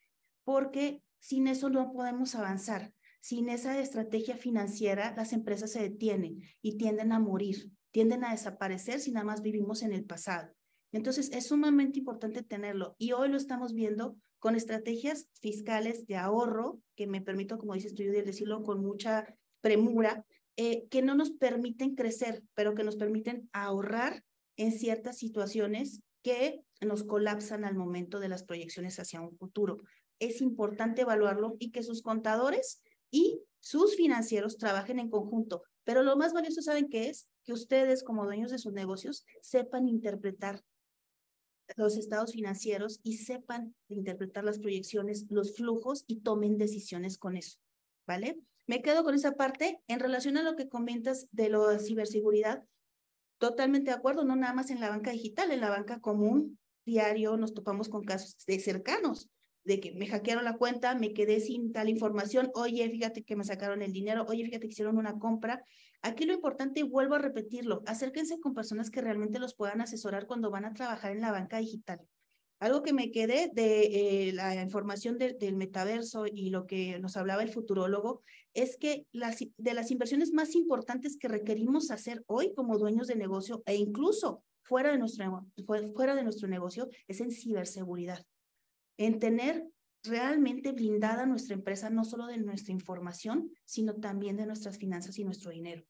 [0.44, 2.94] porque sin eso no podemos avanzar.
[3.22, 9.00] Sin esa estrategia financiera, las empresas se detienen y tienden a morir, tienden a desaparecer
[9.00, 10.54] si nada más vivimos en el pasado.
[10.92, 16.80] Entonces, es sumamente importante tenerlo y hoy lo estamos viendo con estrategias fiscales de ahorro,
[16.96, 21.96] que me permito, como dices tú, decirlo con mucha premura, eh, que no nos permiten
[21.96, 24.24] crecer, pero que nos permiten ahorrar
[24.56, 29.78] en ciertas situaciones que nos colapsan al momento de las proyecciones hacia un futuro.
[30.20, 35.64] Es importante evaluarlo y que sus contadores y sus financieros trabajen en conjunto.
[35.84, 37.30] Pero lo más valioso, ¿saben qué es?
[37.44, 40.62] Que ustedes, como dueños de sus negocios, sepan interpretar
[41.76, 47.60] los estados financieros y sepan interpretar las proyecciones, los flujos y tomen decisiones con eso,
[48.06, 48.40] ¿vale?
[48.68, 49.82] Me quedo con esa parte.
[49.88, 52.64] En relación a lo que comentas de la ciberseguridad,
[53.38, 57.38] totalmente de acuerdo, no nada más en la banca digital, en la banca común, diario
[57.38, 59.30] nos topamos con casos de cercanos,
[59.68, 63.44] de que me hackearon la cuenta, me quedé sin tal información, oye, fíjate que me
[63.44, 65.62] sacaron el dinero, oye, fíjate que hicieron una compra.
[66.02, 70.26] Aquí lo importante, y vuelvo a repetirlo, acérquense con personas que realmente los puedan asesorar
[70.26, 72.00] cuando van a trabajar en la banca digital.
[72.60, 77.44] Algo que me quedé de eh, la información del metaverso y lo que nos hablaba
[77.44, 82.80] el futurólogo es que las, de las inversiones más importantes que requerimos hacer hoy como
[82.80, 85.46] dueños de negocio e incluso fuera de nuestro,
[85.94, 88.26] fuera de nuestro negocio es en ciberseguridad
[88.98, 89.68] en tener
[90.04, 95.24] realmente blindada nuestra empresa, no solo de nuestra información, sino también de nuestras finanzas y
[95.24, 95.84] nuestro dinero.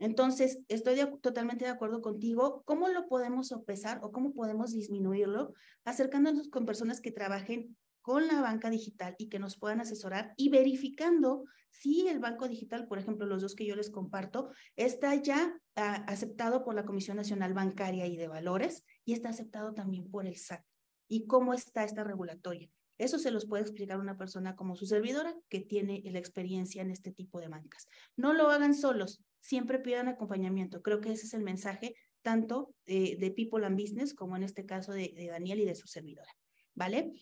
[0.00, 2.62] Entonces, estoy totalmente de acuerdo contigo.
[2.64, 5.54] ¿Cómo lo podemos sopesar o cómo podemos disminuirlo?
[5.84, 10.50] Acercándonos con personas que trabajen con la banca digital y que nos puedan asesorar y
[10.50, 15.60] verificando si el banco digital, por ejemplo, los dos que yo les comparto, está ya
[15.76, 20.26] ah, aceptado por la Comisión Nacional Bancaria y de Valores y está aceptado también por
[20.26, 20.64] el SAT
[21.08, 22.70] y cómo está esta regulatoria.
[22.98, 26.90] Eso se los puede explicar una persona como su servidora que tiene la experiencia en
[26.90, 27.86] este tipo de bancas.
[28.16, 30.82] No lo hagan solos, siempre pidan acompañamiento.
[30.82, 34.92] Creo que ese es el mensaje tanto de, People and Business como en este caso
[34.92, 36.30] de, Daniel y de su servidora.
[36.74, 37.12] ¿Vale?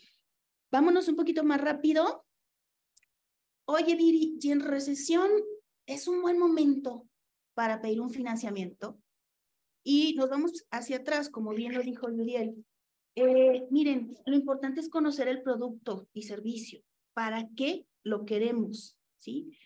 [0.71, 2.25] Vámonos un poquito más rápido.
[3.67, 5.31] Oye, Viri, y en recesión
[5.87, 7.07] es un buen momento
[7.55, 8.99] para pedir un financiamiento.
[9.85, 12.66] Y nos vamos hacia atrás, como bien lo dijo Juliel.
[13.17, 16.83] Eh, miren, lo importante es conocer el producto y servicio.
[17.15, 18.99] ¿Para qué lo queremos?
[19.19, 19.57] ¿Sí?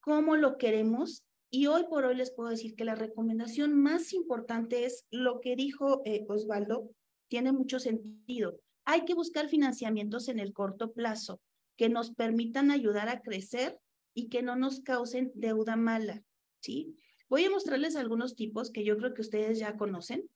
[0.00, 1.24] ¿Cómo lo queremos?
[1.50, 5.56] Y hoy por hoy les puedo decir que la recomendación más importante es lo que
[5.56, 6.90] dijo eh, Osvaldo,
[7.28, 8.60] tiene mucho sentido.
[8.84, 11.40] Hay que buscar financiamientos en el corto plazo
[11.78, 13.78] que nos permitan ayudar a crecer
[14.12, 16.22] y que no nos causen deuda mala,
[16.60, 16.96] ¿sí?
[17.30, 20.28] Voy a mostrarles algunos tipos que yo creo que ustedes ya conocen.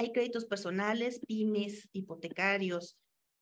[0.00, 2.96] Hay créditos personales, pymes, hipotecarios,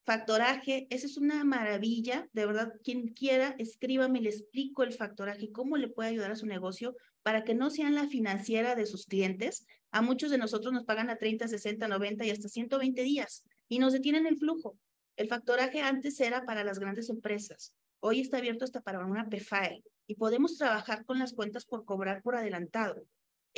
[0.04, 5.76] Factoraje, esa es una maravilla, de verdad, quien quiera, escríbame, le explico el factoraje, cómo
[5.76, 9.66] le puede ayudar a su negocio para que no sean la financiera de sus clientes.
[9.92, 13.78] A muchos de nosotros nos pagan a 30, 60, 90 y hasta 120 días y
[13.78, 14.76] nos detienen el flujo.
[15.14, 19.84] El factoraje antes era para las grandes empresas, hoy está abierto hasta para una PFAE
[20.08, 23.04] y podemos trabajar con las cuentas por cobrar por adelantado.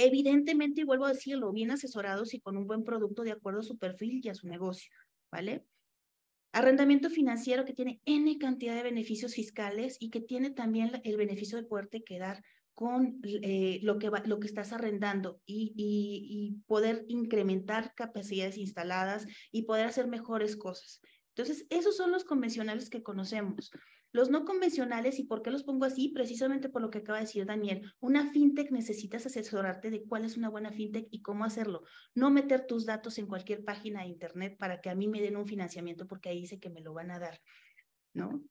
[0.03, 3.65] Evidentemente, y vuelvo a decirlo, bien asesorados y con un buen producto de acuerdo a
[3.65, 4.91] su perfil y a su negocio,
[5.31, 5.67] ¿vale?
[6.53, 11.59] Arrendamiento financiero que tiene N cantidad de beneficios fiscales y que tiene también el beneficio
[11.59, 12.43] de poderte quedar
[12.73, 19.65] con eh, lo, que lo que estás arrendando y, y, poder incrementar capacidades instaladas y
[19.65, 21.03] poder hacer mejores cosas.
[21.35, 23.71] Entonces, esos son los convencionales que conocemos.
[24.13, 26.09] Los no convencionales, ¿y por qué los pongo así?
[26.09, 27.93] Precisamente por lo que acaba de decir Daniel.
[28.01, 31.85] Una fintech necesitas asesorarte de cuál es una buena fintech y cómo hacerlo.
[32.15, 35.37] No meter tus datos en cualquier página de internet para que a mí me den
[35.37, 37.41] un financiamiento porque ahí dice que me lo van a dar,
[38.13, 38.43] ¿no?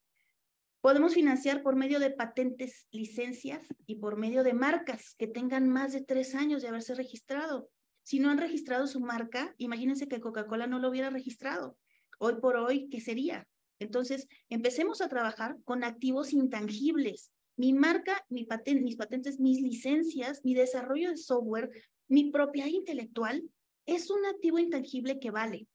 [0.81, 5.91] Podemos financiar por medio de patentes, licencias y por medio de marcas que tengan más
[5.91, 7.69] de tres años de haberse registrado.
[8.03, 11.77] Si no han registrado su marca, imagínense que Coca-Cola no lo hubiera registrado.
[12.17, 13.45] Hoy por hoy, ¿qué sería?
[13.79, 17.31] Entonces, empecemos a trabajar con activos intangibles.
[17.55, 18.47] Mi marca, mi
[18.81, 21.69] mis patentes, mis licencias, mi desarrollo de software,
[22.07, 23.43] mi propiedad intelectual
[23.85, 25.67] es un activo intangible que vale.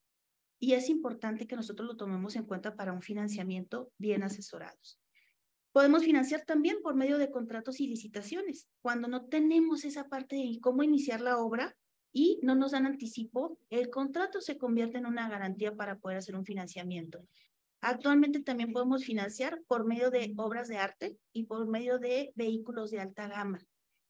[0.58, 4.98] Y es importante que nosotros lo tomemos en cuenta para un financiamiento bien asesorados.
[5.72, 8.68] Podemos financiar también por medio de contratos y licitaciones.
[8.80, 11.76] Cuando no tenemos esa parte de cómo iniciar la obra
[12.12, 16.36] y no nos dan anticipo, el contrato se convierte en una garantía para poder hacer
[16.36, 17.26] un financiamiento.
[17.86, 22.90] Actualmente también podemos financiar por medio de obras de arte y por medio de vehículos
[22.90, 23.60] de alta gama.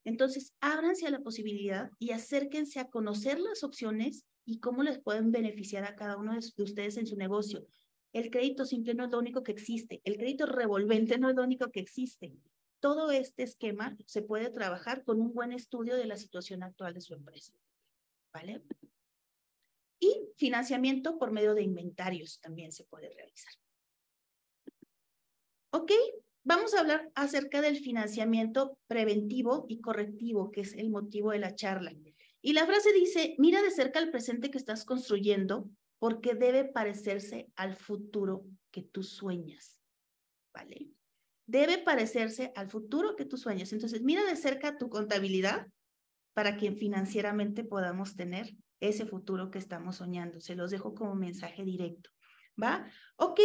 [0.05, 5.33] Entonces, ábranse a la posibilidad y acérquense a conocer las opciones y cómo les pueden
[5.33, 7.66] beneficiar a cada uno de ustedes en su negocio.
[8.12, 11.43] El crédito simple no es lo único que existe, el crédito revolvente no es lo
[11.43, 12.33] único que existe.
[12.79, 17.01] Todo este esquema se puede trabajar con un buen estudio de la situación actual de
[17.01, 17.53] su empresa.
[18.33, 18.62] ¿Vale?
[19.99, 23.64] Y financiamiento por medio de inventarios también se puede realizar.
[25.75, 25.91] Ok,
[26.45, 31.57] vamos a hablar acerca del financiamiento preventivo y correctivo, que es el motivo de la
[31.57, 31.93] charla.
[32.41, 35.68] Y la frase dice, mira de cerca el presente que estás construyendo
[35.99, 39.81] porque debe parecerse al futuro que tú sueñas.
[40.55, 40.91] ¿Vale?
[41.45, 43.72] Debe parecerse al futuro que tú sueñas.
[43.72, 45.66] Entonces, mira de cerca tu contabilidad
[46.35, 50.41] para que financieramente podamos tener ese futuro que estamos soñando.
[50.41, 52.11] Se los dejo como mensaje directo.
[52.62, 52.89] ¿Va?
[53.16, 53.41] Ok,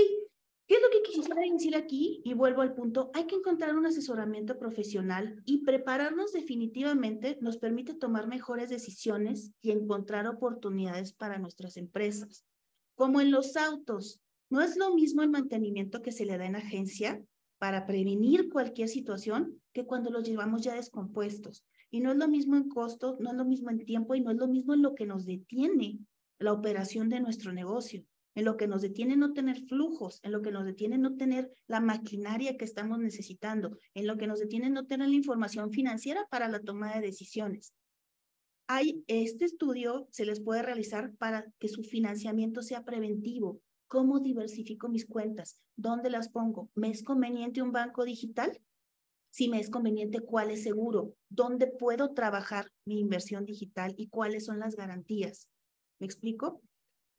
[0.69, 2.21] ¿Qué es lo que quisiera decir aquí?
[2.23, 7.95] Y vuelvo al punto, hay que encontrar un asesoramiento profesional y prepararnos definitivamente nos permite
[7.95, 12.45] tomar mejores decisiones y encontrar oportunidades para nuestras empresas.
[12.93, 16.57] Como en los autos, no es lo mismo el mantenimiento que se le da en
[16.57, 17.19] agencia
[17.57, 21.65] para prevenir cualquier situación que cuando los llevamos ya descompuestos.
[21.89, 24.29] Y no es lo mismo en costo, no es lo mismo en tiempo y no
[24.29, 25.97] es lo mismo en lo que nos detiene
[26.37, 28.05] la operación de nuestro negocio
[28.35, 31.51] en lo que nos detiene no tener flujos, en lo que nos detiene no tener
[31.67, 36.27] la maquinaria que estamos necesitando, en lo que nos detiene no tener la información financiera
[36.29, 37.73] para la toma de decisiones.
[38.67, 43.61] Hay este estudio se les puede realizar para que su financiamiento sea preventivo.
[43.87, 45.59] ¿Cómo diversifico mis cuentas?
[45.75, 46.69] ¿Dónde las pongo?
[46.75, 48.61] ¿Me es conveniente un banco digital?
[49.31, 51.15] Si me es conveniente, ¿cuál es seguro?
[51.29, 55.49] ¿Dónde puedo trabajar mi inversión digital y cuáles son las garantías?
[55.99, 56.61] ¿Me explico?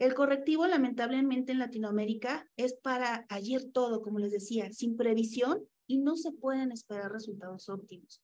[0.00, 5.98] El correctivo, lamentablemente, en Latinoamérica es para ayer todo, como les decía, sin previsión y
[5.98, 8.22] no se pueden esperar resultados óptimos.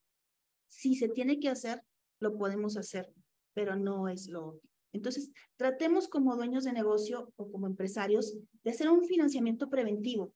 [0.67, 1.83] Si se tiene que hacer,
[2.19, 3.13] lo podemos hacer,
[3.53, 4.73] pero no es lo óptimo.
[4.95, 10.33] Entonces, tratemos como dueños de negocio o como empresarios de hacer un financiamiento preventivo,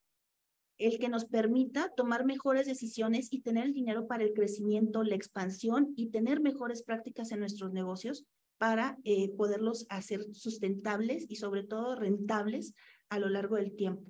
[0.77, 5.15] el que nos permita tomar mejores decisiones y tener el dinero para el crecimiento, la
[5.15, 8.27] expansión y tener mejores prácticas en nuestros negocios
[8.61, 12.75] para eh, poderlos hacer sustentables y sobre todo rentables
[13.09, 14.05] a lo largo del tiempo,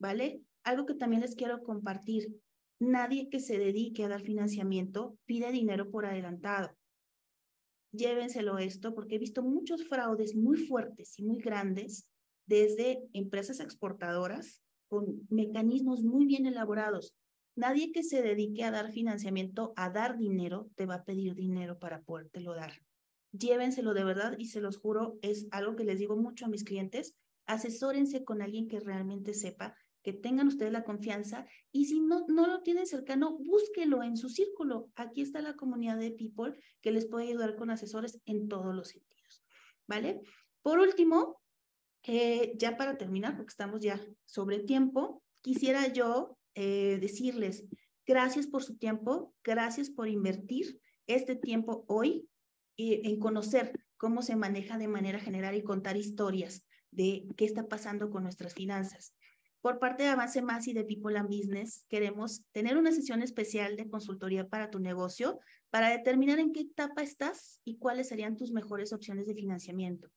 [0.00, 0.42] ¿vale?
[0.64, 2.34] Algo que también les quiero compartir,
[2.80, 6.76] nadie que se dedique a dar financiamiento pide dinero por adelantado.
[7.92, 12.10] Llévenselo esto porque he visto muchos fraudes muy fuertes y muy grandes
[12.44, 17.14] desde empresas exportadoras con mecanismos muy bien elaborados.
[17.54, 21.78] Nadie que se dedique a dar financiamiento, a dar dinero, te va a pedir dinero
[21.78, 22.72] para podértelo dar.
[23.32, 26.64] Llévenselo de verdad y se los juro, es algo que les digo mucho a mis
[26.64, 27.16] clientes,
[27.46, 32.46] asesórense con alguien que realmente sepa, que tengan ustedes la confianza y si no, no
[32.46, 34.90] lo tienen cercano, búsquelo en su círculo.
[34.96, 38.88] Aquí está la comunidad de People que les puede ayudar con asesores en todos los
[38.88, 39.44] sentidos,
[39.86, 40.20] ¿vale?
[40.62, 41.40] Por último,
[42.04, 47.64] eh, ya para terminar, porque estamos ya sobre tiempo, quisiera yo eh, decirles
[48.04, 52.28] gracias por su tiempo, gracias por invertir este tiempo hoy
[53.04, 58.10] en conocer cómo se maneja de manera general y contar historias de qué está pasando
[58.10, 59.14] con nuestras finanzas.
[59.60, 63.76] Por parte de Avance Más y de People and Business, queremos tener una sesión especial
[63.76, 65.38] de consultoría para tu negocio
[65.70, 70.10] para determinar en qué etapa estás y cuáles serían tus mejores opciones de financiamiento.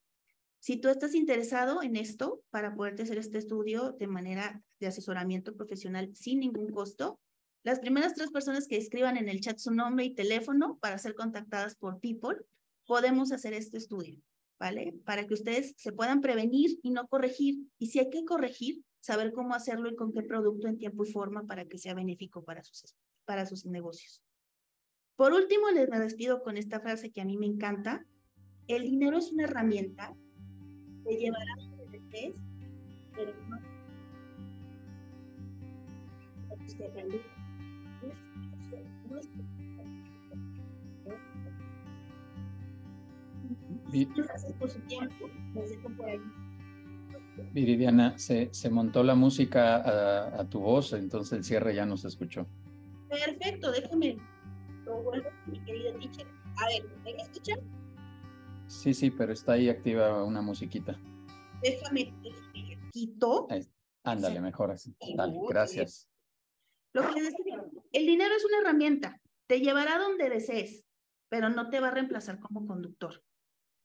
[0.60, 5.56] Si tú estás interesado en esto, para poderte hacer este estudio de manera de asesoramiento
[5.56, 7.20] profesional sin ningún costo,
[7.66, 11.16] las primeras tres personas que escriban en el chat su nombre y teléfono para ser
[11.16, 12.38] contactadas por People,
[12.86, 14.22] podemos hacer este estudio,
[14.60, 14.94] ¿vale?
[15.04, 17.56] Para que ustedes se puedan prevenir y no corregir.
[17.80, 21.12] Y si hay que corregir, saber cómo hacerlo y con qué producto en tiempo y
[21.12, 22.96] forma para que sea benéfico para sus,
[23.26, 24.22] para sus negocios.
[25.16, 28.06] Por último, les despido con esta frase que a mí me encanta.
[28.68, 30.16] El dinero es una herramienta
[31.06, 32.36] te llevará donde desees,
[33.16, 33.60] pero no
[44.04, 45.30] Gracias por su tiempo.
[45.98, 46.20] por ahí.
[47.54, 51.98] Viridiana, se, se, montó la música a, a, tu voz, entonces el cierre ya no
[51.98, 52.48] se escuchó.
[53.10, 54.18] Perfecto, déjame.
[54.86, 56.28] Lo vuelvo, mi querida teacher.
[56.58, 57.60] A ver, ¿me escuchan?
[58.68, 61.00] Sí, sí, pero está ahí activa una musiquita.
[61.62, 63.48] Déjame, déjame quito.
[64.04, 64.96] ándale, mejor así.
[65.16, 66.08] Dale, gracias.
[66.94, 70.86] Lo que decía, el dinero es una herramienta, te llevará donde desees,
[71.30, 73.22] pero no te va a reemplazar como conductor.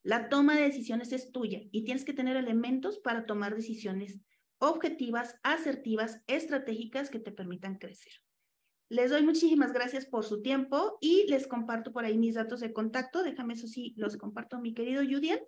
[0.03, 4.20] La toma de decisiones es tuya y tienes que tener elementos para tomar decisiones
[4.59, 8.12] objetivas, asertivas, estratégicas que te permitan crecer.
[8.88, 12.72] Les doy muchísimas gracias por su tiempo y les comparto por ahí mis datos de
[12.72, 13.22] contacto.
[13.22, 15.40] Déjame eso sí, los comparto mi querido Judiel.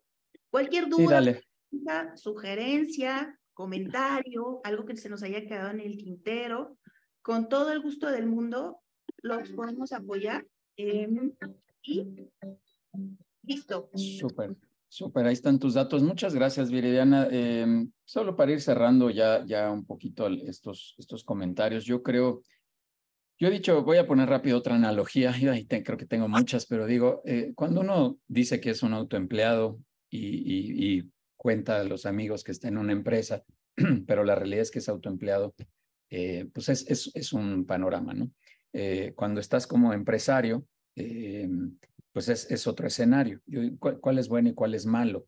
[0.51, 6.79] Cualquier duda, sugerencia, comentario, algo que se nos haya quedado en el tintero,
[7.21, 8.81] con todo el gusto del mundo,
[9.23, 10.47] los podemos apoyar.
[10.77, 11.33] Em,
[11.83, 12.07] y
[13.43, 13.91] listo.
[13.95, 14.57] Súper.
[14.89, 16.03] Súper, ahí están tus datos.
[16.03, 17.27] Muchas gracias, Viridiana.
[17.31, 22.43] Em, solo para ir cerrando ya, ya un poquito estos, estos comentarios, yo creo
[23.43, 26.87] yo he dicho, voy a poner rápido otra analogía, y creo que tengo muchas, pero
[26.87, 32.53] digo, eh, cuando uno dice que es un autoempleado y, cuenta a los amigos que
[32.53, 33.43] está en una empresa,
[34.07, 35.57] pero la realidad es que es autoempleado,
[36.09, 38.31] eh, pues es, es, es, un panorama, ¿no?
[38.73, 40.65] Eh, cuando estás como empresario,
[42.13, 43.41] pues es, otro escenario.
[43.79, 45.27] ¿cuál, ¿cuál, es bueno y cuál es malo?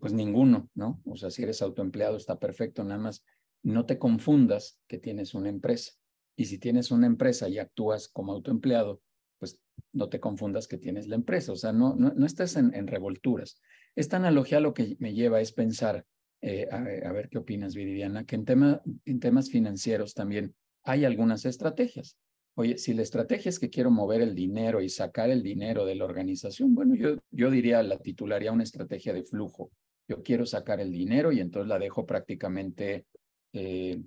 [0.00, 1.00] pues ninguno, ¿no?
[1.06, 3.24] O sea, si eres autoempleado está perfecto, nada más
[3.62, 5.92] no te confundas que tienes una empresa.
[6.36, 9.00] Y si tienes una empresa y actúas como autoempleado,
[9.38, 9.60] pues
[9.92, 12.86] no te confundas que tienes la empresa, o sea, no, no, no estés en, en,
[12.86, 13.60] revolturas.
[13.94, 16.06] Esta analogía lo que me lleva es pensar,
[16.40, 20.54] eh, a, a, ver qué opinas, Viridiana, que en, tema, en temas financieros también
[20.84, 22.16] hay algunas estrategias.
[22.54, 25.94] Oye, si la estrategia es que quiero mover el dinero y sacar el dinero de
[25.94, 29.70] la organización, bueno, yo, yo diría, la titularía una estrategia de flujo.
[30.06, 33.06] Yo quiero sacar el dinero y entonces la dejo prácticamente
[33.52, 34.00] eh,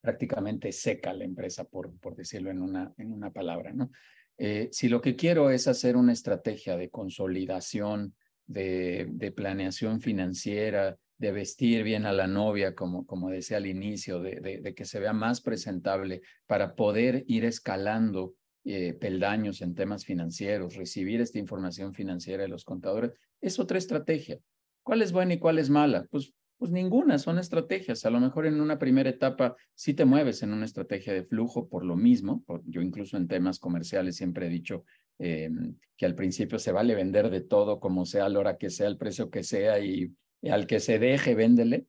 [0.00, 3.90] prácticamente seca la empresa, por, por decirlo en una, en una palabra, ¿no?
[4.38, 8.14] Eh, si lo que quiero es hacer una estrategia de consolidación,
[8.46, 14.20] de, de, planeación financiera, de vestir bien a la novia, como, como decía al inicio,
[14.20, 20.76] de, que se vea más presentable para poder ir escalando eh, peldaños en temas financieros,
[20.76, 24.38] recibir esta información financiera de los contadores, es otra estrategia.
[24.82, 26.06] ¿Cuál es buena y cuál es mala?
[26.10, 28.04] Pues pues ninguna, son estrategias.
[28.04, 31.68] A lo mejor en una primera etapa sí te mueves en una estrategia de flujo
[31.68, 32.44] por lo mismo.
[32.66, 34.84] yo incluso en temas comerciales siempre he dicho
[35.20, 35.50] eh,
[35.96, 38.88] que al principio se vale vender de todo, como sea, a la hora que sea,
[38.88, 40.12] el precio que sea, y,
[40.42, 41.86] al que se deje, véndele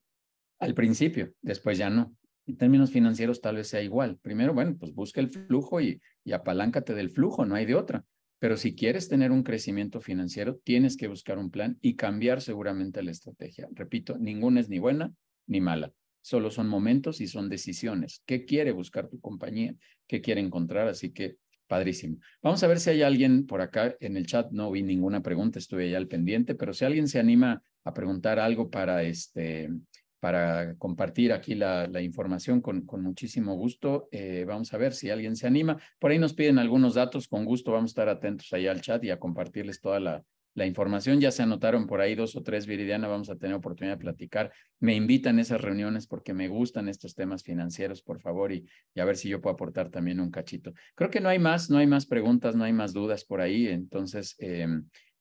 [0.59, 2.15] al principio, después ya no.
[2.47, 4.17] En términos financieros tal vez sea igual.
[4.17, 8.03] Primero, bueno, pues busca el flujo y, y apaláncate del flujo, no hay de otra.
[8.39, 13.03] Pero si quieres tener un crecimiento financiero, tienes que buscar un plan y cambiar seguramente
[13.03, 13.67] la estrategia.
[13.71, 15.13] Repito, ninguna es ni buena
[15.45, 15.91] ni mala.
[16.21, 18.23] Solo son momentos y son decisiones.
[18.25, 19.75] ¿Qué quiere buscar tu compañía?
[20.07, 20.87] ¿Qué quiere encontrar?
[20.87, 21.37] Así que,
[21.67, 22.17] padrísimo.
[22.41, 24.51] Vamos a ver si hay alguien por acá en el chat.
[24.51, 28.39] No vi ninguna pregunta, estuve ya al pendiente, pero si alguien se anima a preguntar
[28.39, 29.69] algo para este
[30.19, 34.09] para compartir aquí la, la información con, con, muchísimo gusto.
[34.11, 35.77] Eh, vamos a ver si alguien se anima.
[35.97, 39.03] Por ahí nos piden algunos datos, con gusto vamos a estar atentos ahí al chat
[39.03, 40.23] y a compartirles toda la,
[40.55, 41.21] la información.
[41.21, 44.51] Ya se anotaron por ahí dos o tres, Viridiana, vamos a tener oportunidad de platicar.
[44.79, 48.99] Me invitan a esas reuniones porque me gustan estos temas financieros, por favor, y, y,
[48.99, 50.73] a ver si yo puedo aportar también un cachito.
[50.95, 53.67] Creo que no hay más, no hay más preguntas, no hay más dudas por ahí.
[53.67, 54.67] Entonces, eh,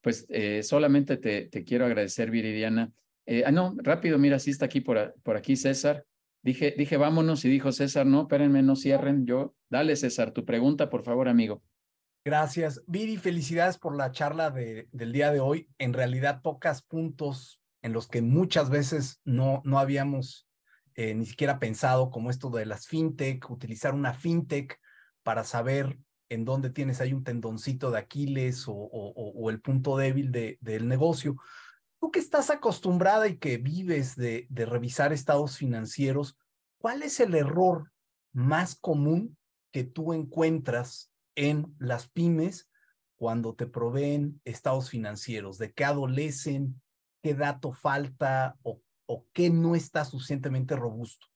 [0.01, 2.91] pues eh, solamente te, quiero agradecer, Viridiana.
[3.25, 6.05] Eh, ah, no, rápido, mira, sí está aquí por, por aquí César.
[6.41, 9.25] Dije, dije, vámonos y dijo César, no, espérenme, no cierren.
[9.25, 11.61] Yo, dale César, tu pregunta, por favor, amigo.
[12.23, 12.81] Gracias.
[12.87, 15.67] Viri, felicidades por la charla de, del día de hoy.
[15.77, 20.47] En realidad tocas puntos en los que muchas veces no, no habíamos
[20.95, 24.79] eh, ni siquiera pensado, como esto de las fintech, utilizar una fintech
[25.23, 25.97] para saber
[26.29, 31.35] en dónde tienes ahí un tendoncito de Aquiles o, el punto débil de, del negocio.
[31.99, 36.37] Tú que estás acostumbrada y que vives de, revisar estados financieros,
[36.77, 37.91] ¿cuál es el error
[38.31, 39.37] más común
[39.71, 42.69] que tú encuentras en las pymes
[43.17, 45.57] cuando te proveen estados financieros?
[45.57, 46.81] ¿De qué adolecen?
[47.21, 51.27] ¿Qué dato falta o qué no está suficientemente robusto?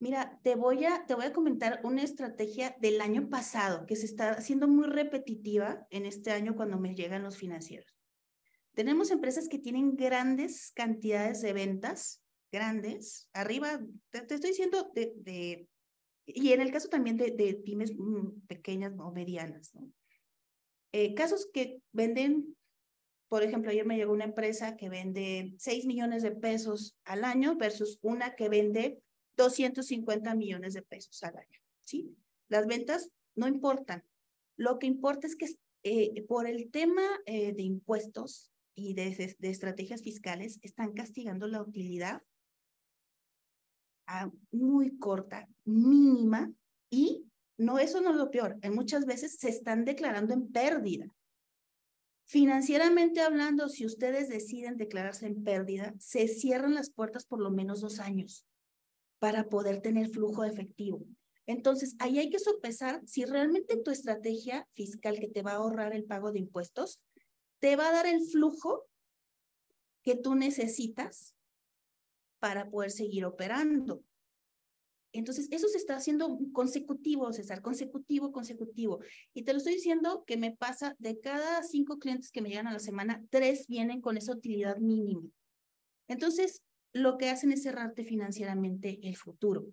[0.00, 4.06] Mira, te voy, a, te voy a comentar una estrategia del año pasado que se
[4.06, 7.94] está haciendo muy repetitiva en este año cuando me llegan los financieros.
[8.74, 13.78] Tenemos empresas que tienen grandes cantidades de ventas, grandes, arriba,
[14.08, 15.68] te, estoy diciendo de,
[16.24, 19.70] y en el caso también de, de pymes mm, pequeñas o medianas.
[20.92, 22.56] Eh, casos que venden,
[23.28, 27.56] por ejemplo, ayer me llegó una empresa que vende 6 millones de pesos al año
[27.56, 29.02] versus una que vende
[29.36, 32.16] 250 millones de pesos al año, ¿sí?
[32.48, 34.04] Las ventas no importan.
[34.56, 35.46] Lo que importa es que
[35.82, 41.62] eh, por el tema eh, de impuestos y de, de, estrategias fiscales están castigando la
[41.62, 42.22] utilidad
[44.06, 46.52] a muy corta, mínima,
[46.90, 47.24] y
[47.56, 51.14] no, eso no es lo peor, en muchas veces se están declarando en pérdida.
[52.26, 57.80] Financieramente hablando, si ustedes deciden declararse en pérdida, se cierran las puertas por lo menos
[57.80, 58.46] dos años
[59.20, 61.04] para poder tener flujo efectivo.
[61.46, 65.94] Entonces, ahí hay que sopesar si realmente tu estrategia fiscal que te va a ahorrar
[65.94, 67.00] el pago de impuestos
[67.60, 68.86] te va a dar el flujo
[70.02, 71.34] que tú necesitas
[72.38, 74.02] para poder seguir operando.
[75.12, 79.00] Entonces, eso se está haciendo consecutivo, César, consecutivo, consecutivo.
[79.34, 82.68] Y te lo estoy diciendo que me pasa de cada cinco clientes que me llegan
[82.68, 85.28] a la semana, tres vienen con esa utilidad mínima.
[86.06, 86.62] Entonces,
[86.92, 89.66] lo que hacen es cerrarte financieramente el futuro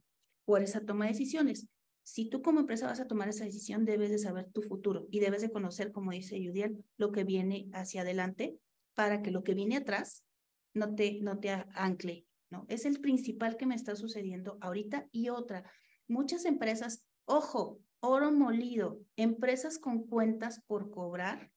[0.45, 1.67] por esa toma de decisiones.
[2.03, 5.19] Si tú como empresa vas a tomar esa decisión, debes de saber tu futuro y
[5.19, 8.57] debes de conocer, como dice Judiel, lo que viene hacia adelante
[8.93, 10.23] para que lo que viene atrás
[10.73, 12.65] no te, no te ancle, ¿no?
[12.69, 15.69] Es el principal que me está sucediendo ahorita y otra.
[16.07, 21.51] Muchas empresas, ojo, oro molido, empresas con cuentas por cobrar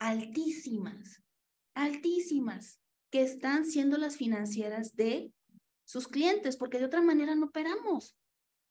[0.00, 1.22] altísimas,
[1.74, 2.79] altísimas
[3.10, 5.32] que están siendo las financieras de
[5.84, 8.16] sus clientes, porque de otra manera no operamos.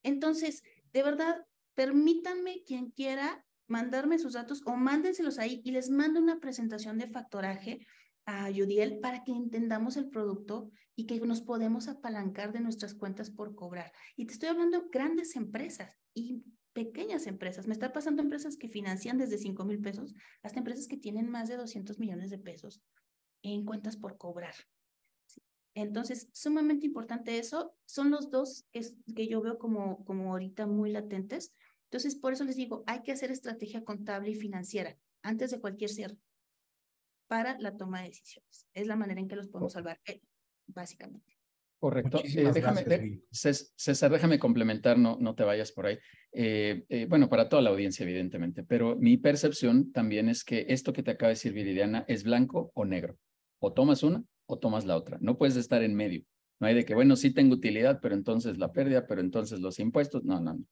[0.04, 0.64] Entonces,
[0.94, 6.40] de verdad, permítanme quien quiera mandarme sus datos o mándenselos ahí y les mando una
[6.40, 7.86] presentación de factoraje
[8.26, 13.30] a Judiel para que entendamos el producto y que nos podemos apalancar de nuestras cuentas
[13.30, 13.92] por cobrar.
[14.16, 16.44] Y te estoy hablando de grandes empresas y
[16.74, 17.68] pequeñas empresas.
[17.68, 20.14] Me está pasando empresas que financian desde 5 mil pesos
[20.44, 22.82] hasta empresas que tienen más de 200 millones de pesos
[23.42, 24.54] en cuentas por cobrar.
[25.76, 27.76] Entonces, sumamente importante eso.
[27.86, 28.82] Son los dos que,
[29.16, 31.54] que yo veo como, como ahorita muy latentes.
[31.86, 35.90] Entonces, por eso les digo, hay que hacer estrategia contable y financiera antes de cualquier
[35.90, 36.18] cierre
[37.28, 38.68] para la toma de decisiones.
[38.74, 40.22] Es la manera en que los podemos salvar, eh,
[40.68, 41.40] básicamente.
[41.80, 42.22] Correcto.
[42.26, 45.98] Eh, déjame, gracias, César, déjame complementar, no, no te vayas por ahí.
[46.34, 50.92] Eh, eh, bueno, para toda la audiencia, evidentemente, pero mi percepción también es que esto
[50.92, 53.18] que te acaba de decir Viridiana es blanco o negro.
[53.60, 55.18] O tomas una o tomas la otra.
[55.22, 56.24] No puedes estar en medio.
[56.60, 59.80] No hay de que, bueno, sí tengo utilidad, pero entonces la pérdida, pero entonces los
[59.80, 60.24] impuestos.
[60.24, 60.66] No, no, no.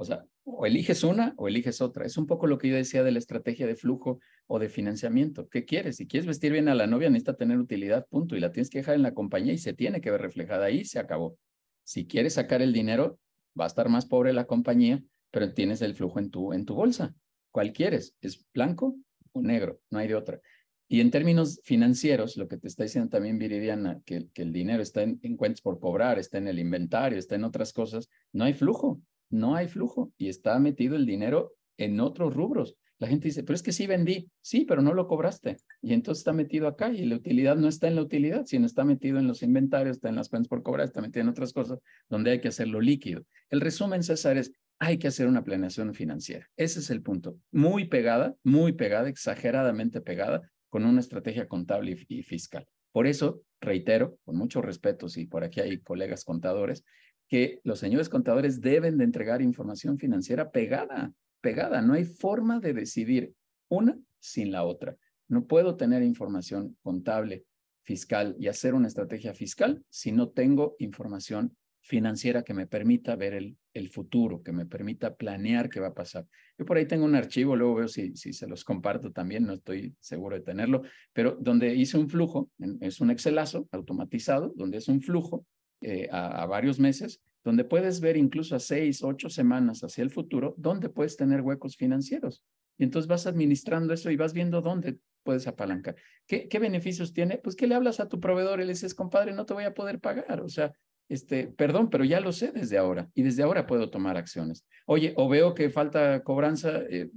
[0.00, 2.06] O sea, o eliges una o eliges otra.
[2.06, 5.48] Es un poco lo que yo decía de la estrategia de flujo o de financiamiento.
[5.48, 5.96] ¿Qué quieres?
[5.96, 8.36] Si quieres vestir bien a la novia, necesita tener utilidad, punto.
[8.36, 10.84] Y la tienes que dejar en la compañía y se tiene que ver reflejada ahí,
[10.84, 11.36] se acabó.
[11.82, 13.18] Si quieres sacar el dinero,
[13.58, 15.02] va a estar más pobre la compañía,
[15.32, 17.14] pero tienes el flujo en tu, en tu bolsa.
[17.50, 18.14] ¿Cuál quieres?
[18.20, 18.96] ¿Es blanco
[19.32, 19.80] o negro?
[19.90, 20.40] No hay de otra.
[20.88, 24.82] Y en términos financieros, lo que te está diciendo también Viridiana, que, que el dinero
[24.82, 28.44] está en, en cuentas por cobrar, está en el inventario, está en otras cosas, no
[28.44, 29.00] hay flujo
[29.30, 32.76] no hay flujo y está metido el dinero en otros rubros.
[32.98, 35.58] La gente dice, pero es que sí vendí, sí, pero no lo cobraste.
[35.80, 38.84] Y entonces está metido acá y la utilidad no está en la utilidad, sino está
[38.84, 41.78] metido en los inventarios, está en las cuentas por cobrar, está metido en otras cosas
[42.08, 43.24] donde hay que hacerlo líquido.
[43.50, 46.48] El resumen, César, es hay que hacer una planeación financiera.
[46.56, 47.36] Ese es el punto.
[47.52, 52.66] Muy pegada, muy pegada, exageradamente pegada con una estrategia contable y, fiscal.
[52.92, 56.84] Por eso, reitero, con mucho respeto, si por aquí hay colegas contadores,
[57.28, 61.82] que los señores contadores deben de entregar información financiera pegada, pegada.
[61.82, 63.34] No hay forma de decidir
[63.68, 64.96] una sin la otra.
[65.28, 67.44] No puedo tener información contable,
[67.82, 71.56] fiscal y hacer una estrategia fiscal si no tengo información
[71.88, 76.26] financiera que me permita ver el, futuro, que me permita planear qué va a pasar.
[76.58, 79.54] Yo por ahí tengo un archivo, luego veo si, si se los comparto también, no
[79.54, 80.82] estoy seguro de tenerlo,
[81.12, 82.50] pero donde hice un flujo,
[82.80, 85.46] es un Excelazo automatizado, donde es un flujo
[85.80, 90.54] eh, a, varios meses, donde puedes ver incluso a seis, ocho semanas hacia el futuro,
[90.58, 92.42] donde puedes tener huecos financieros.
[92.76, 95.96] Y entonces vas administrando eso y vas viendo dónde puedes apalancar.
[96.26, 97.38] ¿Qué, ¿Qué beneficios tiene?
[97.38, 99.74] Pues que le hablas a tu proveedor y le dices, compadre, no te voy a
[99.74, 100.40] poder pagar.
[100.42, 100.74] O sea,
[101.08, 104.66] este, perdón, pero ya lo sé desde ahora y desde ahora puedo tomar acciones.
[104.86, 107.08] Oye, o veo que falta cobranza, eh,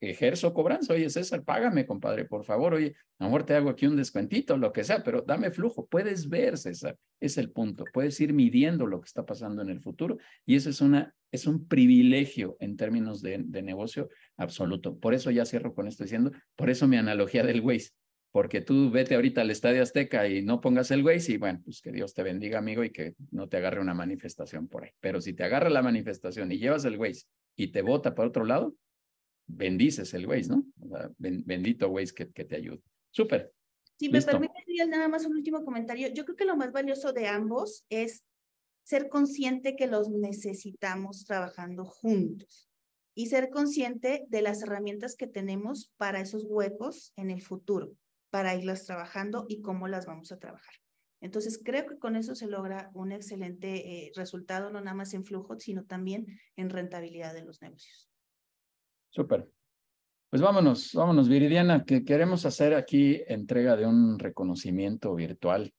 [0.00, 0.92] ejerzo cobranza.
[0.92, 2.74] Oye, César, págame, compadre, por favor.
[2.74, 5.86] Oye, a lo mejor te hago aquí un descuentito, lo que sea, pero dame flujo.
[5.86, 7.84] Puedes ver, César, es el punto.
[7.92, 11.46] Puedes ir midiendo lo que está pasando en el futuro y eso es, una, es
[11.46, 14.98] un privilegio en términos de, de negocio absoluto.
[14.98, 17.90] Por eso ya cierro con esto diciendo, por eso mi analogía del Waze
[18.32, 21.82] porque tú vete ahorita al Estadio Azteca y no pongas el Waze y bueno, pues
[21.82, 24.90] que Dios te bendiga, amigo, y que no te agarre una manifestación por ahí.
[25.00, 27.26] Pero si te agarra la manifestación y llevas el Waze
[27.56, 28.74] y te bota por otro lado,
[29.46, 30.64] bendices el Waze, ¿no?
[31.18, 32.80] bendito Waze que, que te ayude.
[33.10, 33.52] Súper.
[33.98, 34.54] Si me permite,
[34.88, 36.08] nada más un último comentario.
[36.08, 38.24] Yo creo que lo más valioso de ambos es
[38.82, 42.70] ser consciente que los necesitamos trabajando juntos
[43.14, 47.92] y ser consciente de las herramientas que tenemos para esos huecos en el futuro
[48.32, 50.74] para irlas trabajando y cómo las vamos a trabajar.
[51.20, 55.24] Entonces, creo que con eso se logra un excelente eh, resultado, no nada más en
[55.24, 56.26] flujo, sino también
[56.56, 58.10] en rentabilidad de los negocios.
[59.10, 59.46] Súper.
[60.30, 65.74] Pues vámonos, vámonos, Viridiana, que queremos hacer aquí entrega de un reconocimiento virtual.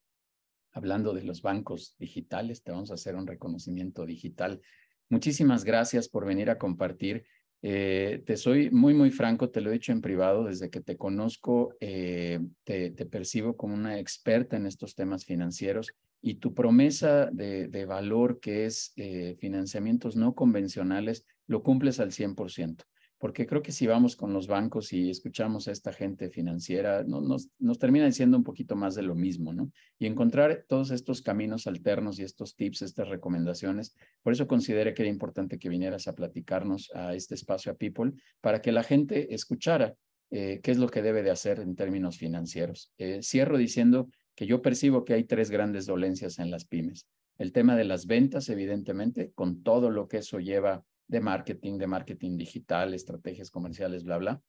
[0.73, 4.61] Hablando de los bancos digitales, te vamos a hacer un reconocimiento digital.
[5.09, 7.25] Muchísimas gracias por venir a compartir
[7.65, 10.97] eh, te soy muy, muy franco, te lo he dicho en privado, desde que te
[10.97, 17.85] conozco, eh, te, percibo como una experta en estos temas financieros y tu promesa de,
[17.85, 22.83] valor que es eh, financiamientos no convencionales lo cumples al 100%
[23.23, 27.21] porque creo que si vamos con los bancos y escuchamos a esta gente financiera, no,
[27.21, 29.71] nos, nos termina diciendo un poquito más de lo mismo, ¿no?
[29.97, 33.95] Y encontrar todos estos caminos alternos y estos tips, estas recomendaciones.
[34.23, 38.11] Por eso consideré que era importante que vinieras a platicarnos a este espacio a People
[38.41, 39.95] para que la gente escuchara
[40.29, 42.91] eh, qué es lo que debe de hacer en términos financieros.
[42.97, 47.07] Eh, cierro diciendo que yo percibo que hay tres grandes dolencias en las pymes.
[47.37, 50.83] El tema de las ventas, evidentemente, con todo lo que eso lleva
[51.13, 54.41] de marketing, de marketing digital, estrategias comerciales, bla, bla.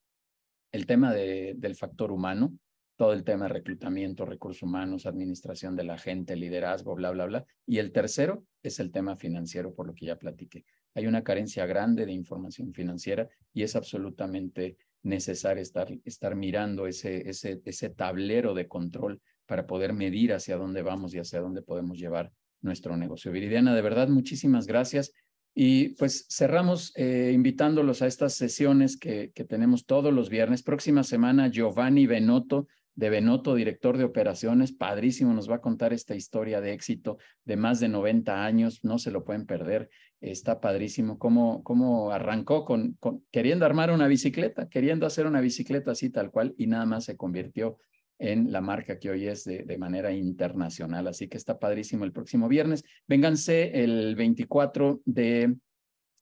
[0.72, 2.58] El tema de, del factor humano,
[2.96, 7.44] todo el tema de reclutamiento, recursos humanos, administración de la gente, liderazgo, bla, bla, bla.
[7.66, 10.64] Y el tercero es el tema financiero, por lo que ya platiqué.
[10.94, 17.28] Hay una carencia grande de información financiera y es absolutamente necesario estar, estar mirando ese,
[17.28, 21.98] ese, ese tablero de control para poder medir hacia dónde vamos y hacia dónde podemos
[21.98, 22.32] llevar
[22.62, 23.30] nuestro negocio.
[23.30, 25.12] Viridiana, de verdad, muchísimas gracias.
[25.54, 30.64] Y pues cerramos eh, invitándolos a estas sesiones que, que, tenemos todos los viernes.
[30.64, 32.66] Próxima semana, Giovanni Benotto,
[32.96, 37.56] de Benotto, director de operaciones, padrísimo, nos va a contar esta historia de éxito de
[37.56, 39.90] más de 90 años, no se lo pueden perder,
[40.20, 45.90] está padrísimo cómo, cómo arrancó con, con queriendo armar una bicicleta, queriendo hacer una bicicleta
[45.90, 47.78] así tal cual y nada más se convirtió
[48.18, 51.06] en la marca que hoy es de, manera internacional.
[51.08, 52.84] Así que está padrísimo el próximo viernes.
[53.06, 55.54] Vénganse el 24 de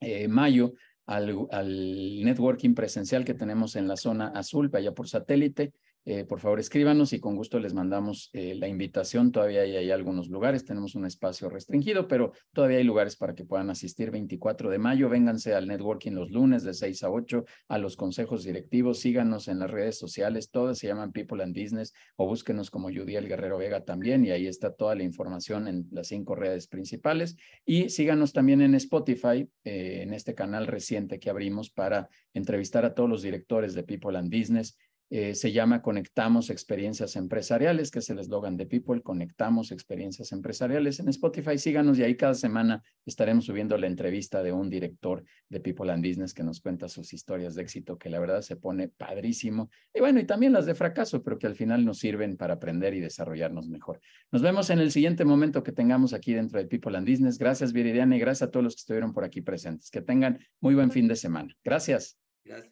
[0.01, 0.75] eh, mayo
[1.07, 5.73] al, al, networking presencial que tenemos en la zona azul, vaya por satélite.
[6.05, 9.31] Eh, por favor escríbanos y con gusto les mandamos eh, la invitación.
[9.31, 13.45] Todavía hay, hay, algunos lugares, tenemos un espacio restringido, pero todavía hay lugares para que
[13.45, 14.11] puedan asistir.
[14.11, 18.43] 24 de mayo, vénganse al networking los lunes de 6 a 8, a los consejos
[18.45, 22.89] directivos, síganos en las redes sociales, todas se llaman People and Business o búsquenos como
[22.89, 27.37] Judiel Guerrero Vega también y ahí está toda la información en las cinco redes principales.
[27.65, 32.95] Y síganos también en Spotify, eh, en este canal reciente que abrimos para entrevistar a
[32.95, 34.77] todos los directores de People and Business
[35.15, 41.01] Eh, se llama Conectamos Experiencias Empresariales, que es el eslogan de People, Conectamos Experiencias Empresariales.
[41.01, 45.61] En Spotify síganos y ahí cada semana estaremos subiendo la entrevista de un director de
[45.61, 48.89] People and Business que nos cuenta sus historias de éxito, que la verdad se pone
[48.89, 49.69] padrísimo.
[49.93, 52.95] Y bueno, y también las de fracaso, pero que al final nos sirven para aprender
[52.95, 54.01] y desarrollarnos mejor.
[54.31, 57.37] Nos vemos en el siguiente momento que tengamos aquí dentro de People and Business.
[57.37, 59.91] Gracias, Viridiana, y gracias a todos los que estuvieron por aquí presentes.
[59.91, 61.55] Que tengan muy buen fin de semana.
[61.63, 62.19] Gracias.
[62.47, 62.72] Gracias.